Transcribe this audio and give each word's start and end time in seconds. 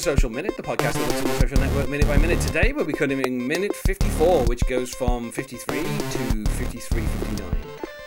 The 0.00 0.04
Social 0.04 0.30
Minute, 0.30 0.56
the 0.56 0.62
podcast 0.62 0.94
that 0.94 1.06
looks 1.08 1.18
at 1.18 1.24
the 1.24 1.40
social 1.40 1.58
network 1.58 1.90
minute 1.90 2.06
by 2.06 2.16
minute. 2.16 2.40
Today 2.40 2.72
we'll 2.72 2.86
be 2.86 2.94
covering 2.94 3.46
minute 3.46 3.76
54, 3.76 4.44
which 4.46 4.62
goes 4.66 4.94
from 4.94 5.30
53 5.30 5.82
to 5.82 5.88
53.59. 5.88 7.42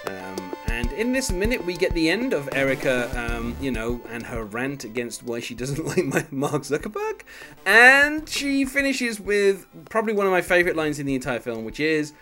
Um, 0.07 0.55
and 0.65 0.91
in 0.93 1.11
this 1.11 1.31
minute, 1.31 1.63
we 1.63 1.75
get 1.75 1.93
the 1.93 2.09
end 2.09 2.33
of 2.33 2.49
Erica, 2.53 3.11
um, 3.15 3.55
you 3.61 3.69
know, 3.69 4.01
and 4.09 4.25
her 4.25 4.43
rant 4.43 4.83
against 4.85 5.21
why 5.21 5.39
she 5.39 5.53
doesn't 5.53 5.85
like 6.15 6.31
Mark 6.31 6.63
Zuckerberg. 6.63 7.21
And 7.63 8.27
she 8.27 8.65
finishes 8.65 9.19
with 9.19 9.67
probably 9.89 10.13
one 10.13 10.25
of 10.25 10.31
my 10.31 10.41
favourite 10.41 10.75
lines 10.75 10.97
in 10.97 11.05
the 11.05 11.13
entire 11.13 11.41
film, 11.41 11.63
which 11.63 11.79
is, 11.79 12.13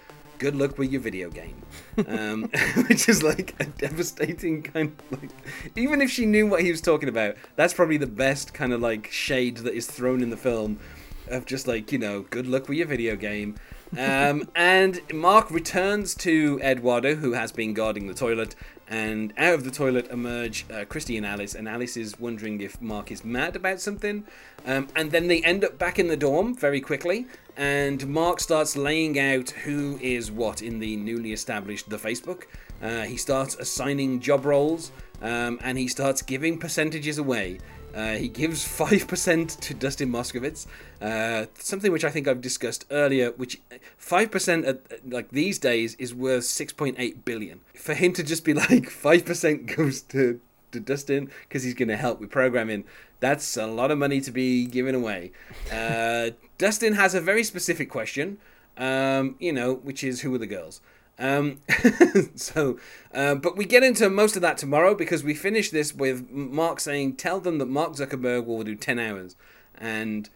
good 0.41 0.55
luck 0.55 0.79
with 0.79 0.91
your 0.91 0.99
video 0.99 1.29
game. 1.29 1.61
Um, 2.07 2.49
which 2.87 3.07
is 3.07 3.21
like 3.21 3.53
a 3.59 3.65
devastating 3.65 4.63
kind 4.63 4.91
of 5.11 5.21
like. 5.21 5.29
Even 5.75 6.01
if 6.01 6.09
she 6.09 6.25
knew 6.25 6.47
what 6.47 6.63
he 6.63 6.71
was 6.71 6.81
talking 6.81 7.07
about, 7.07 7.35
that's 7.55 7.75
probably 7.75 7.97
the 7.97 8.07
best 8.07 8.51
kind 8.51 8.73
of 8.73 8.81
like 8.81 9.11
shade 9.11 9.57
that 9.57 9.75
is 9.75 9.85
thrown 9.85 10.23
in 10.23 10.31
the 10.31 10.37
film 10.37 10.79
of 11.27 11.45
just 11.45 11.67
like, 11.67 11.91
you 11.91 11.99
know, 11.99 12.21
good 12.31 12.47
luck 12.47 12.67
with 12.67 12.79
your 12.79 12.87
video 12.87 13.15
game. 13.15 13.53
Um, 13.95 14.49
and 14.55 14.99
Mark 15.13 15.51
returns 15.51 16.15
to 16.15 16.59
Eduardo, 16.63 17.13
who 17.13 17.33
has 17.33 17.51
been 17.51 17.75
guarding 17.75 18.07
the 18.07 18.15
toilet, 18.15 18.55
and 18.91 19.33
out 19.37 19.53
of 19.53 19.63
the 19.63 19.71
toilet 19.71 20.11
emerge 20.11 20.65
uh, 20.69 20.83
Christy 20.83 21.15
and 21.15 21.25
Alice, 21.25 21.55
and 21.55 21.67
Alice 21.67 21.95
is 21.95 22.19
wondering 22.19 22.59
if 22.59 22.81
Mark 22.81 23.09
is 23.09 23.23
mad 23.23 23.55
about 23.55 23.79
something. 23.79 24.25
Um, 24.65 24.89
and 24.97 25.11
then 25.11 25.29
they 25.29 25.41
end 25.43 25.63
up 25.63 25.77
back 25.79 25.97
in 25.97 26.09
the 26.09 26.17
dorm 26.17 26.53
very 26.53 26.81
quickly, 26.81 27.25
and 27.55 28.05
Mark 28.05 28.41
starts 28.41 28.75
laying 28.75 29.17
out 29.17 29.51
who 29.51 29.97
is 30.01 30.29
what 30.29 30.61
in 30.61 30.79
the 30.79 30.97
newly 30.97 31.31
established 31.31 31.89
The 31.89 31.95
Facebook. 31.95 32.43
Uh, 32.81 33.03
he 33.03 33.15
starts 33.15 33.55
assigning 33.55 34.19
job 34.19 34.43
roles, 34.43 34.91
um, 35.21 35.57
and 35.63 35.77
he 35.77 35.87
starts 35.87 36.21
giving 36.21 36.57
percentages 36.59 37.17
away. 37.17 37.59
Uh, 37.93 38.13
he 38.13 38.27
gives 38.27 38.65
5% 38.79 39.59
to 39.59 39.73
Dustin 39.73 40.09
Moskovitz, 40.09 40.67
uh, 41.01 41.45
something 41.55 41.91
which 41.91 42.05
I 42.05 42.09
think 42.09 42.27
I've 42.27 42.41
discussed 42.41 42.85
earlier, 42.91 43.31
which 43.31 43.61
5% 43.99 44.67
at, 44.67 45.09
like 45.09 45.29
these 45.29 45.59
days 45.59 45.95
is 45.95 46.13
worth 46.13 46.43
6.8 46.43 47.25
billion. 47.25 47.61
For 47.75 47.93
him 47.93 48.13
to 48.13 48.23
just 48.23 48.45
be 48.45 48.53
like 48.65 48.89
5% 48.89 49.75
goes 49.75 50.01
to, 50.03 50.39
to 50.71 50.79
Dustin 50.79 51.29
because 51.47 51.63
he's 51.63 51.73
going 51.73 51.89
to 51.89 51.97
help 51.97 52.19
with 52.19 52.29
programming, 52.29 52.85
that's 53.19 53.55
a 53.57 53.67
lot 53.67 53.91
of 53.91 53.97
money 53.97 54.21
to 54.21 54.31
be 54.31 54.65
given 54.65 54.95
away. 54.95 55.31
Uh, 55.71 56.31
Dustin 56.57 56.93
has 56.93 57.15
a 57.15 57.21
very 57.21 57.43
specific 57.43 57.89
question, 57.89 58.37
um, 58.77 59.35
you 59.39 59.51
know, 59.51 59.73
which 59.73 60.03
is 60.03 60.21
who 60.21 60.33
are 60.33 60.37
the 60.37 60.47
girls? 60.47 60.81
Um, 61.21 61.59
so, 62.35 62.79
uh, 63.13 63.35
but 63.35 63.55
we 63.55 63.65
get 63.65 63.83
into 63.83 64.09
most 64.09 64.35
of 64.35 64.41
that 64.41 64.57
tomorrow 64.57 64.95
because 64.95 65.23
we 65.23 65.35
finish 65.35 65.69
this 65.69 65.93
with 65.93 66.29
Mark 66.31 66.79
saying, 66.79 67.15
"Tell 67.15 67.39
them 67.39 67.59
that 67.59 67.67
Mark 67.67 67.93
Zuckerberg 67.93 68.45
will 68.45 68.63
do 68.63 68.75
ten 68.75 68.97
hours," 68.97 69.35
and 69.75 70.27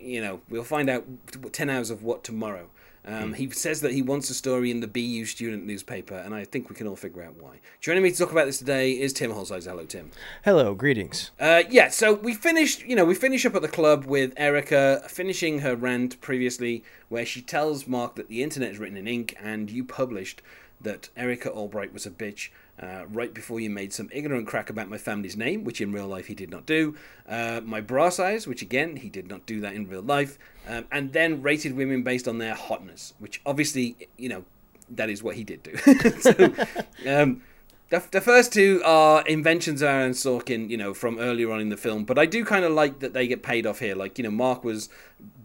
you 0.00 0.20
know 0.20 0.40
we'll 0.50 0.64
find 0.64 0.90
out 0.90 1.04
ten 1.52 1.70
hours 1.70 1.90
of 1.90 2.02
what 2.02 2.24
tomorrow. 2.24 2.68
Um, 3.06 3.32
mm. 3.32 3.36
He 3.36 3.50
says 3.50 3.80
that 3.82 3.92
he 3.92 4.02
wants 4.02 4.30
a 4.30 4.34
story 4.34 4.70
in 4.70 4.80
the 4.80 4.88
BU 4.88 5.26
student 5.26 5.64
newspaper, 5.64 6.16
and 6.16 6.34
I 6.34 6.44
think 6.44 6.68
we 6.68 6.74
can 6.74 6.86
all 6.86 6.96
figure 6.96 7.22
out 7.22 7.40
why. 7.40 7.60
Joining 7.80 8.02
me 8.02 8.10
to 8.10 8.16
talk 8.16 8.32
about 8.32 8.46
this 8.46 8.58
today 8.58 8.92
is 8.92 9.12
Tim 9.12 9.32
Hulsizer. 9.32 9.70
Hello, 9.70 9.84
Tim. 9.84 10.10
Hello, 10.44 10.74
greetings. 10.74 11.30
Uh, 11.38 11.62
yeah, 11.70 11.88
so 11.88 12.14
we 12.14 12.34
finished, 12.34 12.84
you 12.84 12.96
know, 12.96 13.04
we 13.04 13.14
finish 13.14 13.46
up 13.46 13.54
at 13.54 13.62
the 13.62 13.68
club 13.68 14.04
with 14.04 14.32
Erica 14.36 15.02
finishing 15.08 15.60
her 15.60 15.76
rant 15.76 16.20
previously, 16.20 16.82
where 17.08 17.24
she 17.24 17.40
tells 17.40 17.86
Mark 17.86 18.16
that 18.16 18.28
the 18.28 18.42
internet 18.42 18.72
is 18.72 18.78
written 18.78 18.96
in 18.96 19.06
ink, 19.06 19.36
and 19.40 19.70
you 19.70 19.84
published 19.84 20.42
that 20.80 21.08
Erica 21.16 21.50
Albright 21.50 21.92
was 21.92 22.06
a 22.06 22.10
bitch 22.10 22.50
uh, 22.80 23.04
right 23.08 23.32
before 23.32 23.60
you 23.60 23.70
made 23.70 23.92
some 23.92 24.08
ignorant 24.12 24.46
crack 24.46 24.70
about 24.70 24.88
my 24.88 24.98
family's 24.98 25.36
name, 25.36 25.64
which 25.64 25.80
in 25.80 25.92
real 25.92 26.06
life 26.06 26.26
he 26.26 26.34
did 26.34 26.50
not 26.50 26.66
do, 26.66 26.94
uh, 27.28 27.60
my 27.64 27.80
bra 27.80 28.08
size, 28.08 28.46
which 28.46 28.62
again 28.62 28.96
he 28.96 29.08
did 29.08 29.28
not 29.28 29.46
do 29.46 29.60
that 29.60 29.74
in 29.74 29.88
real 29.88 30.02
life, 30.02 30.38
um, 30.68 30.84
and 30.90 31.12
then 31.12 31.42
rated 31.42 31.76
women 31.76 32.02
based 32.02 32.28
on 32.28 32.38
their 32.38 32.54
hotness, 32.54 33.14
which 33.18 33.40
obviously, 33.46 33.96
you 34.16 34.28
know, 34.28 34.44
that 34.90 35.10
is 35.10 35.22
what 35.22 35.36
he 35.36 35.44
did 35.44 35.62
do. 35.62 35.76
so, 36.20 36.54
um, 37.06 37.42
the, 37.88 38.02
the 38.10 38.20
first 38.20 38.52
two 38.52 38.82
are 38.84 39.24
inventions 39.26 39.80
of 39.80 39.88
Aaron 39.88 40.12
Sorkin, 40.12 40.68
you 40.68 40.76
know, 40.76 40.92
from 40.92 41.18
earlier 41.18 41.52
on 41.52 41.60
in 41.60 41.68
the 41.68 41.76
film. 41.76 42.04
But 42.04 42.18
I 42.18 42.26
do 42.26 42.44
kind 42.44 42.64
of 42.64 42.72
like 42.72 42.98
that 42.98 43.12
they 43.12 43.28
get 43.28 43.42
paid 43.42 43.66
off 43.66 43.78
here. 43.78 43.94
Like, 43.94 44.18
you 44.18 44.24
know, 44.24 44.30
Mark 44.30 44.64
was 44.64 44.88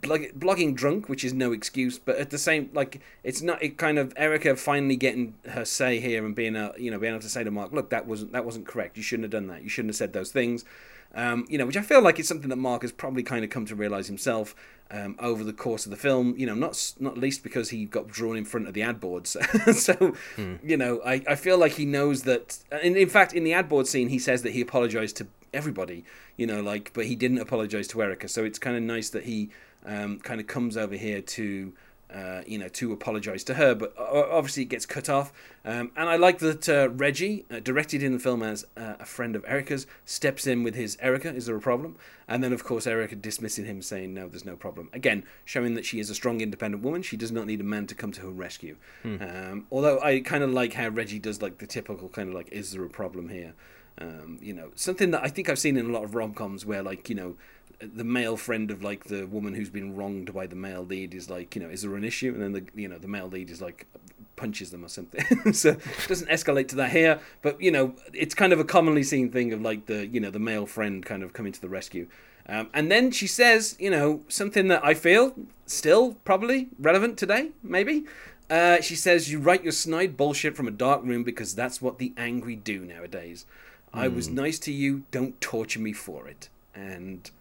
blog- 0.02 0.34
blogging 0.38 0.76
drunk, 0.76 1.08
which 1.08 1.24
is 1.24 1.34
no 1.34 1.52
excuse. 1.52 2.00
But 2.00 2.18
at 2.18 2.32
the 2.32 2.40
same, 2.40 2.72
like, 2.74 3.00
it's 3.24 3.44
not. 3.44 3.62
It 3.62 3.78
kind 3.78 4.00
of 4.00 4.12
Erica 4.18 4.56
finally 4.56 4.96
getting 4.96 5.36
her 5.50 5.66
say 5.66 6.00
here 6.00 6.26
and 6.26 6.36
being 6.36 6.56
a, 6.56 6.74
you 6.78 6.90
know, 6.90 6.98
being 6.98 7.14
able 7.14 7.22
to 7.22 7.30
say 7.30 7.44
to 7.44 7.52
Mark, 7.52 7.72
look, 7.74 7.92
that 7.92 8.08
wasn't 8.08 8.32
that 8.32 8.44
wasn't 8.44 8.66
correct. 8.66 8.98
You 8.98 9.04
shouldn't 9.04 9.26
have 9.26 9.32
done 9.32 9.48
that. 9.48 9.62
You 9.62 9.70
shouldn't 9.70 9.90
have 9.90 9.98
said 9.98 10.14
those 10.14 10.32
things. 10.32 10.66
Um, 11.14 11.46
you 11.50 11.58
know, 11.58 11.66
which 11.66 11.78
I 11.78 11.82
feel 11.82 12.02
like 12.02 12.20
is 12.20 12.28
something 12.28 12.50
that 12.50 12.56
Mark 12.56 12.84
has 12.84 12.92
probably 12.92 13.24
kind 13.24 13.44
of 13.44 13.50
come 13.50 13.66
to 13.66 13.76
realize 13.76 14.08
himself 14.08 14.56
um, 14.90 15.16
over 15.20 15.44
the 15.44 15.54
course 15.54 15.86
of 15.86 15.92
the 15.92 15.98
film. 15.98 16.36
You 16.38 16.46
know, 16.46 16.56
not 16.56 16.94
not 17.00 17.18
least 17.18 17.44
because 17.44 17.70
he 17.70 17.86
got 17.86 18.08
drawn 18.08 18.38
in 18.38 18.46
front 18.46 18.68
of 18.68 18.74
the 18.74 18.82
ad 18.82 19.00
boards. 19.00 19.36
so, 19.78 19.94
hmm. 20.36 20.56
you 20.64 20.78
know, 20.78 21.02
I, 21.06 21.22
I 21.28 21.36
feel 21.36 21.58
like 21.58 21.74
he 21.74 21.86
knows 21.86 22.24
that. 22.24 22.60
And 22.72 22.96
in 22.96 23.10
fact, 23.10 23.34
in 23.34 23.44
the 23.44 23.54
ad 23.54 23.68
board 23.68 23.88
scene, 23.88 24.10
he 24.10 24.20
says 24.20 24.44
that 24.44 24.52
he 24.54 24.62
apologized 24.62 25.18
to 25.18 25.28
everybody. 25.54 26.06
You 26.38 26.48
know, 26.48 26.62
like, 26.62 26.92
but 26.94 27.06
he 27.06 27.16
didn't 27.16 27.40
apologize 27.40 27.88
to 27.90 28.02
Erica. 28.02 28.28
So 28.28 28.44
it's 28.44 28.60
kind 28.60 28.78
of 28.78 28.84
nice 28.84 29.10
that 29.10 29.24
he 29.24 29.50
um, 29.86 30.20
kind 30.20 30.40
of 30.40 30.48
comes 30.48 30.78
over 30.78 30.96
here 30.96 31.22
to 31.22 31.74
uh, 32.14 32.42
you 32.46 32.58
know, 32.58 32.68
to 32.68 32.92
apologise 32.92 33.44
to 33.46 33.54
her, 33.54 33.74
but 33.74 33.96
obviously 33.98 34.64
it 34.64 34.70
gets 34.70 34.86
cut 34.86 35.10
off. 35.10 35.32
Um, 35.64 35.92
and 35.96 36.10
I 36.10 36.16
like 36.16 36.40
that 36.40 36.68
uh, 36.68 36.90
Reggie, 36.90 37.46
uh, 37.52 37.60
directed 37.60 38.04
in 38.04 38.14
the 38.14 38.20
film 38.20 38.44
as 38.44 38.66
uh, 38.76 38.96
a 39.00 39.06
friend 39.06 39.36
of 39.36 39.46
Erica's, 39.48 39.88
steps 40.06 40.48
in 40.48 40.64
with 40.64 40.76
his 40.76 40.98
Erica, 41.00 41.34
is 41.34 41.46
there 41.46 41.56
a 41.56 41.62
problem? 41.62 41.96
And 42.28 42.44
then, 42.44 42.54
of 42.54 42.64
course, 42.64 42.88
Erica 42.88 43.16
dismissing 43.16 43.66
him, 43.66 43.82
saying, 43.82 44.14
no, 44.14 44.28
there's 44.28 44.46
no 44.46 44.56
problem. 44.56 44.90
Again, 44.94 45.24
showing 45.46 45.76
that 45.76 45.86
she 45.86 46.00
is 46.00 46.10
a 46.10 46.16
strong, 46.16 46.42
independent 46.42 46.84
woman. 46.84 47.02
She 47.02 47.18
does 47.18 47.32
not 47.32 47.46
need 47.46 47.62
a 47.62 47.66
man 47.66 47.88
to 47.88 47.96
come 47.96 48.12
to 48.14 48.22
her 48.22 48.30
rescue. 48.30 48.78
Hmm. 49.04 49.18
Um, 49.22 49.68
although 49.72 50.00
I 50.02 50.22
kind 50.22 50.44
of 50.44 50.52
like 50.52 50.74
how 50.74 50.90
Reggie 50.90 51.20
does 51.20 51.42
like 51.42 51.60
the 51.60 51.68
typical 51.68 52.10
kind 52.10 52.30
of 52.30 52.36
like, 52.36 52.50
is 52.52 52.72
there 52.72 52.84
a 52.84 52.90
problem 52.90 53.30
here? 53.30 53.54
Um, 53.98 54.40
you 54.42 54.54
know, 54.54 54.72
something 54.76 55.12
that 55.12 55.24
I 55.24 55.28
think 55.28 55.50
I've 55.50 55.60
seen 55.60 55.78
in 55.78 55.90
a 55.90 55.94
lot 55.94 56.04
of 56.04 56.16
rom 56.16 56.34
coms 56.34 56.66
where, 56.66 56.82
like, 56.82 57.10
you 57.10 57.16
know, 57.16 57.36
the 57.82 58.04
male 58.04 58.38
friend 58.38 58.72
of 58.72 58.84
like 58.84 59.06
the 59.06 59.26
woman 59.26 59.54
who's 59.54 59.70
been 59.70 59.96
wronged 59.96 60.34
by 60.34 60.48
the 60.48 60.56
male 60.56 60.84
lead 60.84 61.14
is 61.14 61.30
like, 61.30 61.56
you 61.56 61.62
know, 61.62 61.70
is 61.70 61.82
there 61.82 61.96
an 61.96 62.04
issue? 62.04 62.34
And 62.34 62.42
then 62.42 62.52
the 62.54 62.82
you 62.82 62.88
know 62.88 62.98
the 62.98 63.08
male 63.08 63.28
lead 63.28 63.50
is 63.50 63.62
like 63.62 63.88
punches 64.36 64.72
them 64.72 64.84
or 64.84 64.90
something. 64.90 65.54
so 65.54 65.70
it 65.72 66.08
doesn't 66.08 66.30
escalate 66.30 66.68
to 66.70 66.76
that 66.78 66.92
here, 66.92 67.20
but 67.42 67.62
you 67.62 67.72
know, 67.72 67.96
it's 68.14 68.36
kind 68.36 68.54
of 68.54 68.60
a 68.60 68.64
commonly 68.64 69.04
seen 69.04 69.32
thing 69.32 69.54
of 69.54 69.62
like 69.62 69.86
the 69.86 70.08
you 70.08 70.20
know 70.20 70.32
the 70.32 70.40
male 70.40 70.66
friend 70.66 71.06
kind 71.06 71.24
of 71.24 71.34
coming 71.34 71.52
to 71.52 71.62
the 71.62 71.70
rescue. 71.70 72.08
Um, 72.48 72.70
and 72.74 72.92
then 72.92 73.12
she 73.12 73.28
says, 73.28 73.76
you 73.80 73.90
know, 73.90 74.22
something 74.28 74.68
that 74.70 74.84
I 74.84 74.94
feel 74.94 75.34
still 75.68 76.16
probably 76.26 76.70
relevant 76.80 77.18
today, 77.18 77.52
maybe. 77.64 78.06
Uh, 78.50 78.82
she 78.82 78.96
says, 78.96 79.32
You 79.32 79.40
write 79.40 79.64
your 79.64 79.72
snide 79.72 80.18
bullshit 80.18 80.58
from 80.58 80.68
a 80.68 80.72
dark 80.72 81.04
room 81.04 81.24
because 81.24 81.56
that's 81.56 81.82
what 81.82 82.00
the 82.00 82.14
angry 82.18 82.56
do 82.56 82.84
nowadays. 82.84 83.46
Mm. 83.94 84.00
I 84.00 84.08
was 84.10 84.28
hmm. 84.28 84.36
nice 84.36 84.60
to 84.60 84.74
you, 84.74 85.04
don't 85.12 85.40
torture 85.40 85.80
me 85.80 85.94
for 85.94 86.28
it. 86.28 86.50
And 86.76 87.32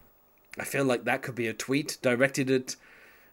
I 0.58 0.64
feel 0.64 0.84
like 0.84 1.04
that 1.04 1.22
could 1.22 1.34
be 1.34 1.46
a 1.46 1.52
tweet 1.52 1.98
directed 2.02 2.50
at 2.50 2.76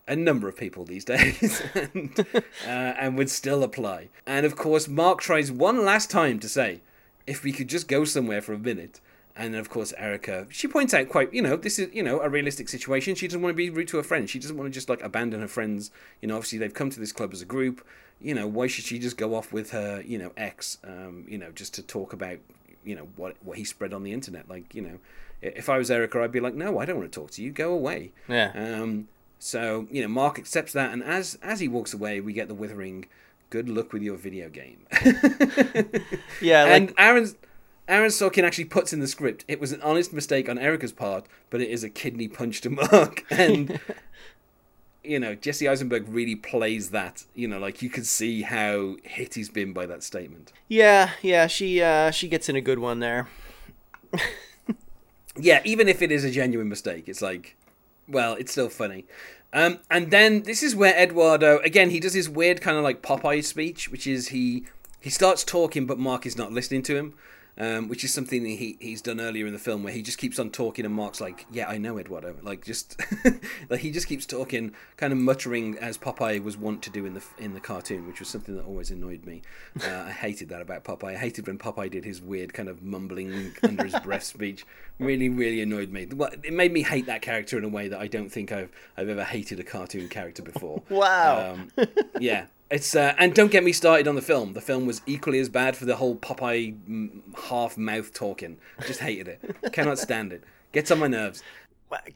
a 0.07 0.15
number 0.15 0.47
of 0.47 0.55
people 0.55 0.85
these 0.85 1.03
days 1.03 1.61
and, 1.73 2.25
uh, 2.65 2.69
and 2.69 3.17
would 3.17 3.29
still 3.29 3.63
apply. 3.63 4.09
And 4.25 4.45
of 4.45 4.55
course, 4.55 4.87
Mark 4.87 5.19
tries 5.19 5.51
one 5.51 5.83
last 5.83 6.09
time 6.09 6.39
to 6.39 6.49
say, 6.49 6.81
if 7.27 7.43
we 7.43 7.51
could 7.51 7.67
just 7.67 7.87
go 7.87 8.05
somewhere 8.05 8.41
for 8.41 8.53
a 8.53 8.57
minute. 8.57 9.01
And 9.35 9.55
of 9.55 9.69
course, 9.69 9.93
Erica, 9.97 10.47
she 10.49 10.67
points 10.67 10.93
out 10.95 11.09
quite, 11.09 11.31
you 11.31 11.43
know, 11.43 11.57
this 11.57 11.77
is, 11.77 11.93
you 11.93 12.01
know, 12.01 12.21
a 12.21 12.29
realistic 12.29 12.69
situation. 12.69 13.13
She 13.13 13.27
doesn't 13.27 13.41
want 13.41 13.53
to 13.53 13.57
be 13.57 13.69
rude 13.69 13.89
to 13.89 13.97
her 13.97 14.03
friends. 14.03 14.31
She 14.31 14.39
doesn't 14.39 14.57
want 14.57 14.67
to 14.67 14.73
just 14.73 14.89
like 14.89 15.03
abandon 15.03 15.41
her 15.41 15.47
friends. 15.47 15.91
You 16.21 16.29
know, 16.29 16.35
obviously 16.35 16.57
they've 16.57 16.73
come 16.73 16.89
to 16.89 16.99
this 16.99 17.11
club 17.11 17.33
as 17.33 17.41
a 17.41 17.45
group. 17.45 17.85
You 18.19 18.33
know, 18.33 18.47
why 18.47 18.65
should 18.65 18.85
she 18.85 18.97
just 18.97 19.15
go 19.15 19.35
off 19.35 19.53
with 19.53 19.71
her, 19.71 20.01
you 20.03 20.17
know, 20.17 20.31
ex, 20.37 20.79
um, 20.83 21.25
you 21.27 21.37
know, 21.37 21.51
just 21.51 21.75
to 21.75 21.83
talk 21.83 22.13
about, 22.13 22.37
you 22.83 22.95
know, 22.95 23.09
what 23.15 23.35
what 23.43 23.57
he 23.57 23.63
spread 23.63 23.93
on 23.93 24.01
the 24.01 24.11
internet? 24.11 24.49
Like, 24.49 24.73
you 24.73 24.81
know, 24.81 24.97
if 25.41 25.69
I 25.69 25.77
was 25.77 25.91
Erica, 25.91 26.21
I'd 26.21 26.31
be 26.31 26.39
like, 26.39 26.55
no, 26.55 26.79
I 26.79 26.85
don't 26.85 26.97
want 26.97 27.11
to 27.11 27.19
talk 27.19 27.31
to 27.31 27.43
you. 27.43 27.51
Go 27.51 27.73
away. 27.73 28.11
Yeah. 28.27 28.51
Um, 28.55 29.07
so 29.39 29.87
you 29.91 30.01
know, 30.01 30.07
Mark 30.07 30.39
accepts 30.39 30.73
that, 30.73 30.91
and 30.91 31.03
as 31.03 31.37
as 31.41 31.59
he 31.59 31.67
walks 31.67 31.93
away, 31.93 32.19
we 32.19 32.33
get 32.33 32.47
the 32.47 32.55
withering. 32.55 33.05
Good 33.49 33.69
luck 33.69 33.93
with 33.93 34.01
your 34.01 34.17
video 34.17 34.49
game. 34.49 34.85
yeah, 36.41 36.63
like... 36.63 36.81
and 36.81 36.93
Aaron's. 36.97 37.35
Aaron 37.87 38.09
Sorkin 38.09 38.43
actually 38.43 38.65
puts 38.65 38.91
in 38.91 38.99
the 38.99 39.07
script, 39.07 39.45
it 39.47 39.61
was 39.61 39.71
an 39.71 39.81
honest 39.81 40.11
mistake 40.11 40.49
on 40.49 40.57
Erica's 40.57 40.91
part, 40.91 41.25
but 41.49 41.61
it 41.61 41.69
is 41.69 41.85
a 41.85 41.89
kidney 41.89 42.27
punch 42.27 42.59
to 42.59 42.69
Mark. 42.69 43.23
And, 43.31 43.79
you 45.05 45.19
know, 45.19 45.35
Jesse 45.35 45.69
Eisenberg 45.69 46.05
really 46.09 46.35
plays 46.35 46.89
that. 46.89 47.23
You 47.33 47.47
know, 47.47 47.59
like 47.59 47.81
you 47.81 47.89
can 47.89 48.03
see 48.03 48.41
how 48.41 48.97
hit 49.03 49.35
he's 49.35 49.47
been 49.47 49.71
by 49.71 49.85
that 49.85 50.03
statement. 50.03 50.51
Yeah, 50.67 51.11
yeah, 51.21 51.47
she 51.47 51.81
uh, 51.81 52.11
she 52.11 52.27
gets 52.27 52.49
in 52.49 52.57
a 52.57 52.61
good 52.61 52.79
one 52.79 52.99
there 52.99 53.29
yeah, 55.39 55.61
even 55.63 55.87
if 55.87 56.01
it 56.01 56.11
is 56.11 56.23
a 56.23 56.31
genuine 56.31 56.69
mistake, 56.69 57.07
it's 57.07 57.21
like, 57.21 57.55
well, 58.07 58.33
it's 58.33 58.51
still 58.51 58.69
funny. 58.69 59.05
Um, 59.53 59.79
and 59.89 60.11
then 60.11 60.43
this 60.43 60.61
is 60.61 60.75
where 60.75 60.95
Eduardo 60.95 61.59
again 61.59 61.89
he 61.89 61.99
does 61.99 62.13
his 62.13 62.29
weird 62.29 62.61
kind 62.61 62.77
of 62.77 62.83
like 62.83 63.01
Popeye 63.01 63.43
speech, 63.43 63.89
which 63.89 64.05
is 64.05 64.29
he 64.29 64.65
he 64.99 65.09
starts 65.09 65.43
talking, 65.43 65.85
but 65.85 65.97
Mark 65.97 66.25
is 66.25 66.37
not 66.37 66.51
listening 66.51 66.83
to 66.83 66.95
him. 66.95 67.13
Um, 67.57 67.87
which 67.87 68.03
is 68.03 68.13
something 68.13 68.45
he 68.45 68.77
he's 68.79 69.01
done 69.01 69.19
earlier 69.19 69.47
in 69.47 69.53
the 69.53 69.59
film, 69.59 69.83
where 69.83 69.93
he 69.93 70.01
just 70.01 70.17
keeps 70.17 70.37
on 70.39 70.51
talking, 70.51 70.85
and 70.85 70.93
Mark's 70.93 71.19
like, 71.19 71.45
"Yeah, 71.51 71.67
I 71.67 71.77
know 71.77 71.97
Eduardo." 71.97 72.35
Like 72.41 72.65
just 72.65 72.99
like 73.69 73.79
he 73.79 73.91
just 73.91 74.07
keeps 74.07 74.25
talking, 74.25 74.73
kind 74.97 75.11
of 75.11 75.19
muttering 75.19 75.77
as 75.79 75.97
Popeye 75.97 76.41
was 76.43 76.57
wont 76.57 76.81
to 76.83 76.89
do 76.89 77.05
in 77.05 77.13
the 77.13 77.23
in 77.37 77.53
the 77.53 77.59
cartoon, 77.59 78.07
which 78.07 78.19
was 78.19 78.29
something 78.29 78.55
that 78.55 78.65
always 78.65 78.91
annoyed 78.91 79.25
me. 79.25 79.41
Uh, 79.83 80.05
I 80.07 80.11
hated 80.11 80.49
that 80.49 80.61
about 80.61 80.83
Popeye. 80.83 81.13
I 81.13 81.17
hated 81.17 81.47
when 81.47 81.57
Popeye 81.57 81.89
did 81.89 82.05
his 82.05 82.21
weird 82.21 82.53
kind 82.53 82.69
of 82.69 82.81
mumbling 82.83 83.53
under 83.63 83.85
his 83.85 83.99
breath 83.99 84.23
speech. 84.35 84.65
Really, 84.99 85.29
really 85.29 85.61
annoyed 85.61 85.91
me. 85.91 86.07
It 86.43 86.53
made 86.53 86.73
me 86.73 86.81
hate 86.83 87.05
that 87.05 87.21
character 87.21 87.57
in 87.57 87.63
a 87.63 87.69
way 87.69 87.87
that 87.87 87.99
I 87.99 88.07
don't 88.07 88.29
think 88.29 88.51
I've 88.51 88.71
I've 88.95 89.09
ever 89.09 89.23
hated 89.23 89.59
a 89.59 89.63
cartoon 89.63 90.09
character 90.09 90.41
before. 90.43 90.83
Wow. 90.97 91.53
Um, 91.77 91.87
yeah. 92.19 92.47
It's 92.69 92.95
uh, 92.95 93.13
and 93.17 93.33
don't 93.33 93.51
get 93.51 93.63
me 93.63 93.71
started 93.71 94.07
on 94.07 94.15
the 94.15 94.21
film. 94.21 94.53
The 94.53 94.61
film 94.61 94.85
was 94.85 95.01
equally 95.05 95.39
as 95.39 95.47
bad 95.47 95.77
for 95.77 95.85
the 95.85 95.95
whole 95.95 96.15
Popeye 96.15 96.75
mm, 96.87 97.21
half 97.49 97.77
mouth 97.77 98.13
talking. 98.13 98.57
Just 98.85 98.99
hated 98.99 99.27
it. 99.27 99.55
Cannot 99.71 99.99
stand 99.99 100.33
it. 100.33 100.43
Gets 100.73 100.91
on 100.91 100.99
my 100.99 101.07
nerves. 101.07 101.41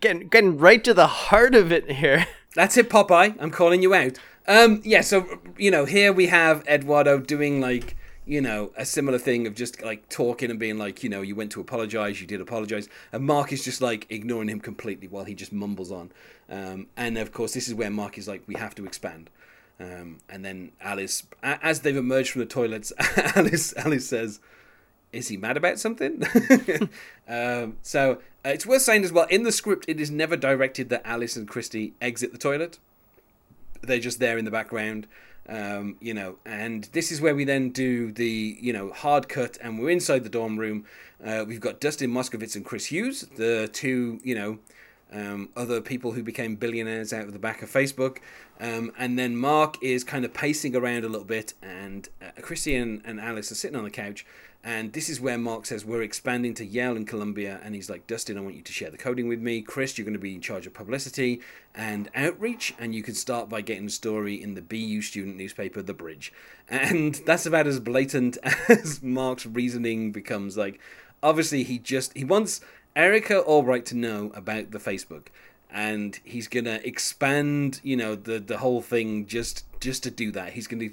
Getting 0.01 0.27
getting 0.27 0.57
right 0.57 0.83
to 0.83 0.93
the 0.93 1.07
heart 1.07 1.55
of 1.55 1.71
it 1.71 1.89
here. 1.91 2.27
That's 2.55 2.75
it, 2.75 2.89
Popeye. 2.89 3.37
I'm 3.39 3.51
calling 3.51 3.81
you 3.81 3.93
out. 3.93 4.19
Um, 4.45 4.81
yeah. 4.83 5.01
So 5.01 5.39
you 5.57 5.71
know, 5.71 5.85
here 5.85 6.11
we 6.11 6.27
have 6.27 6.67
Eduardo 6.67 7.19
doing 7.19 7.61
like 7.61 7.95
you 8.25 8.41
know 8.41 8.73
a 8.75 8.83
similar 8.83 9.17
thing 9.17 9.47
of 9.47 9.55
just 9.55 9.81
like 9.81 10.09
talking 10.09 10.49
and 10.49 10.59
being 10.59 10.77
like, 10.77 11.01
you 11.01 11.09
know, 11.09 11.21
you 11.21 11.33
went 11.33 11.53
to 11.53 11.61
apologize, 11.61 12.19
you 12.19 12.27
did 12.27 12.41
apologize, 12.41 12.89
and 13.13 13.25
Mark 13.25 13.53
is 13.53 13.63
just 13.63 13.79
like 13.79 14.05
ignoring 14.09 14.49
him 14.49 14.59
completely 14.59 15.07
while 15.07 15.23
he 15.23 15.33
just 15.33 15.53
mumbles 15.53 15.93
on. 15.93 16.11
Um, 16.49 16.87
and 16.97 17.17
of 17.17 17.31
course, 17.31 17.53
this 17.53 17.69
is 17.69 17.73
where 17.73 17.89
Mark 17.89 18.17
is 18.17 18.27
like, 18.27 18.43
we 18.45 18.55
have 18.55 18.75
to 18.75 18.85
expand. 18.85 19.29
Um, 19.81 20.19
and 20.29 20.45
then 20.45 20.71
Alice, 20.79 21.23
as 21.41 21.79
they've 21.79 21.97
emerged 21.97 22.31
from 22.31 22.41
the 22.41 22.45
toilets, 22.45 22.93
Alice 23.35 23.73
Alice 23.75 24.07
says, 24.07 24.39
"Is 25.11 25.29
he 25.29 25.37
mad 25.37 25.57
about 25.57 25.79
something?" 25.79 26.23
um, 27.27 27.77
so 27.81 28.19
uh, 28.45 28.49
it's 28.49 28.65
worth 28.65 28.83
saying 28.83 29.03
as 29.03 29.11
well. 29.11 29.25
In 29.29 29.43
the 29.43 29.51
script, 29.51 29.85
it 29.87 29.99
is 29.99 30.11
never 30.11 30.37
directed 30.37 30.89
that 30.89 31.01
Alice 31.03 31.35
and 31.35 31.47
Christy 31.47 31.93
exit 31.99 32.31
the 32.31 32.37
toilet. 32.37 32.77
They're 33.81 33.99
just 33.99 34.19
there 34.19 34.37
in 34.37 34.45
the 34.45 34.51
background, 34.51 35.07
um, 35.49 35.95
you 35.99 36.13
know. 36.13 36.35
And 36.45 36.83
this 36.91 37.11
is 37.11 37.19
where 37.19 37.33
we 37.33 37.45
then 37.45 37.69
do 37.69 38.11
the 38.11 38.57
you 38.61 38.73
know 38.73 38.91
hard 38.91 39.29
cut, 39.29 39.57
and 39.61 39.79
we're 39.79 39.89
inside 39.89 40.23
the 40.23 40.29
dorm 40.29 40.59
room. 40.59 40.85
Uh, 41.23 41.43
we've 41.47 41.61
got 41.61 41.79
Dustin 41.79 42.11
Moskovitz 42.11 42.55
and 42.55 42.63
Chris 42.63 42.87
Hughes, 42.87 43.21
the 43.35 43.67
two 43.71 44.19
you 44.23 44.35
know 44.35 44.59
um, 45.11 45.49
other 45.55 45.81
people 45.81 46.13
who 46.13 46.23
became 46.23 46.55
billionaires 46.55 47.11
out 47.13 47.25
of 47.25 47.33
the 47.33 47.39
back 47.39 47.61
of 47.61 47.69
Facebook. 47.69 48.17
Um, 48.59 48.91
and 48.97 49.17
then 49.17 49.35
Mark 49.35 49.81
is 49.81 50.03
kind 50.03 50.23
of 50.23 50.33
pacing 50.33 50.75
around 50.75 51.03
a 51.03 51.09
little 51.09 51.25
bit, 51.25 51.53
and 51.61 52.07
uh, 52.21 52.31
and, 52.67 53.19
Alice 53.19 53.51
are 53.51 53.55
sitting 53.55 53.77
on 53.77 53.83
the 53.83 53.89
couch. 53.89 54.25
And 54.63 54.93
this 54.93 55.09
is 55.09 55.19
where 55.19 55.39
Mark 55.39 55.65
says, 55.65 55.83
We're 55.83 56.03
expanding 56.03 56.53
to 56.55 56.65
Yale 56.65 56.95
and 56.95 57.07
Columbia. 57.07 57.59
And 57.63 57.73
he's 57.73 57.89
like, 57.89 58.05
Dustin, 58.05 58.37
I 58.37 58.41
want 58.41 58.55
you 58.55 58.61
to 58.61 58.71
share 58.71 58.91
the 58.91 58.97
coding 58.97 59.27
with 59.27 59.39
me. 59.39 59.61
Chris, 59.61 59.97
you're 59.97 60.05
going 60.05 60.13
to 60.13 60.19
be 60.19 60.35
in 60.35 60.41
charge 60.41 60.67
of 60.67 60.73
publicity 60.73 61.41
and 61.73 62.09
outreach. 62.13 62.75
And 62.77 62.93
you 62.93 63.01
can 63.01 63.15
start 63.15 63.49
by 63.49 63.61
getting 63.61 63.85
the 63.85 63.91
story 63.91 64.41
in 64.41 64.53
the 64.53 64.61
BU 64.61 65.01
student 65.01 65.37
newspaper, 65.37 65.81
The 65.81 65.95
Bridge. 65.95 66.31
And 66.69 67.15
that's 67.25 67.47
about 67.47 67.65
as 67.65 67.79
blatant 67.79 68.37
as 68.69 69.01
Mark's 69.01 69.47
reasoning 69.47 70.11
becomes. 70.11 70.57
Like, 70.57 70.79
obviously, 71.23 71.63
he 71.63 71.79
just, 71.79 72.15
he 72.15 72.23
wants 72.23 72.61
Erica 72.95 73.39
Albright 73.39 73.85
to 73.87 73.95
know 73.95 74.31
about 74.35 74.71
the 74.71 74.79
Facebook, 74.79 75.27
and 75.69 76.19
he's 76.23 76.47
gonna 76.47 76.79
expand, 76.83 77.79
you 77.83 77.95
know, 77.95 78.15
the 78.15 78.39
the 78.39 78.57
whole 78.57 78.81
thing 78.81 79.25
just 79.25 79.65
just 79.79 80.03
to 80.03 80.11
do 80.11 80.31
that. 80.31 80.53
He's 80.53 80.67
gonna 80.67 80.89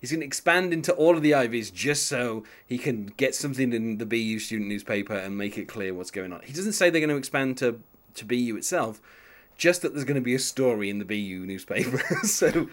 he's 0.00 0.12
gonna 0.12 0.24
expand 0.24 0.72
into 0.72 0.92
all 0.92 1.16
of 1.16 1.22
the 1.22 1.34
Ivies 1.34 1.70
just 1.70 2.06
so 2.06 2.44
he 2.66 2.78
can 2.78 3.06
get 3.16 3.34
something 3.34 3.72
in 3.72 3.98
the 3.98 4.06
BU 4.06 4.38
student 4.38 4.68
newspaper 4.68 5.14
and 5.14 5.36
make 5.36 5.58
it 5.58 5.68
clear 5.68 5.94
what's 5.94 6.10
going 6.10 6.32
on. 6.32 6.40
He 6.44 6.52
doesn't 6.52 6.72
say 6.72 6.90
they're 6.90 7.00
going 7.00 7.10
to 7.10 7.16
expand 7.16 7.58
to 7.58 7.80
to 8.14 8.24
BU 8.24 8.56
itself, 8.56 9.00
just 9.56 9.82
that 9.82 9.92
there's 9.92 10.04
going 10.04 10.16
to 10.16 10.20
be 10.20 10.34
a 10.34 10.38
story 10.38 10.90
in 10.90 10.98
the 10.98 11.04
BU 11.04 11.46
newspaper. 11.46 11.98
so. 12.24 12.68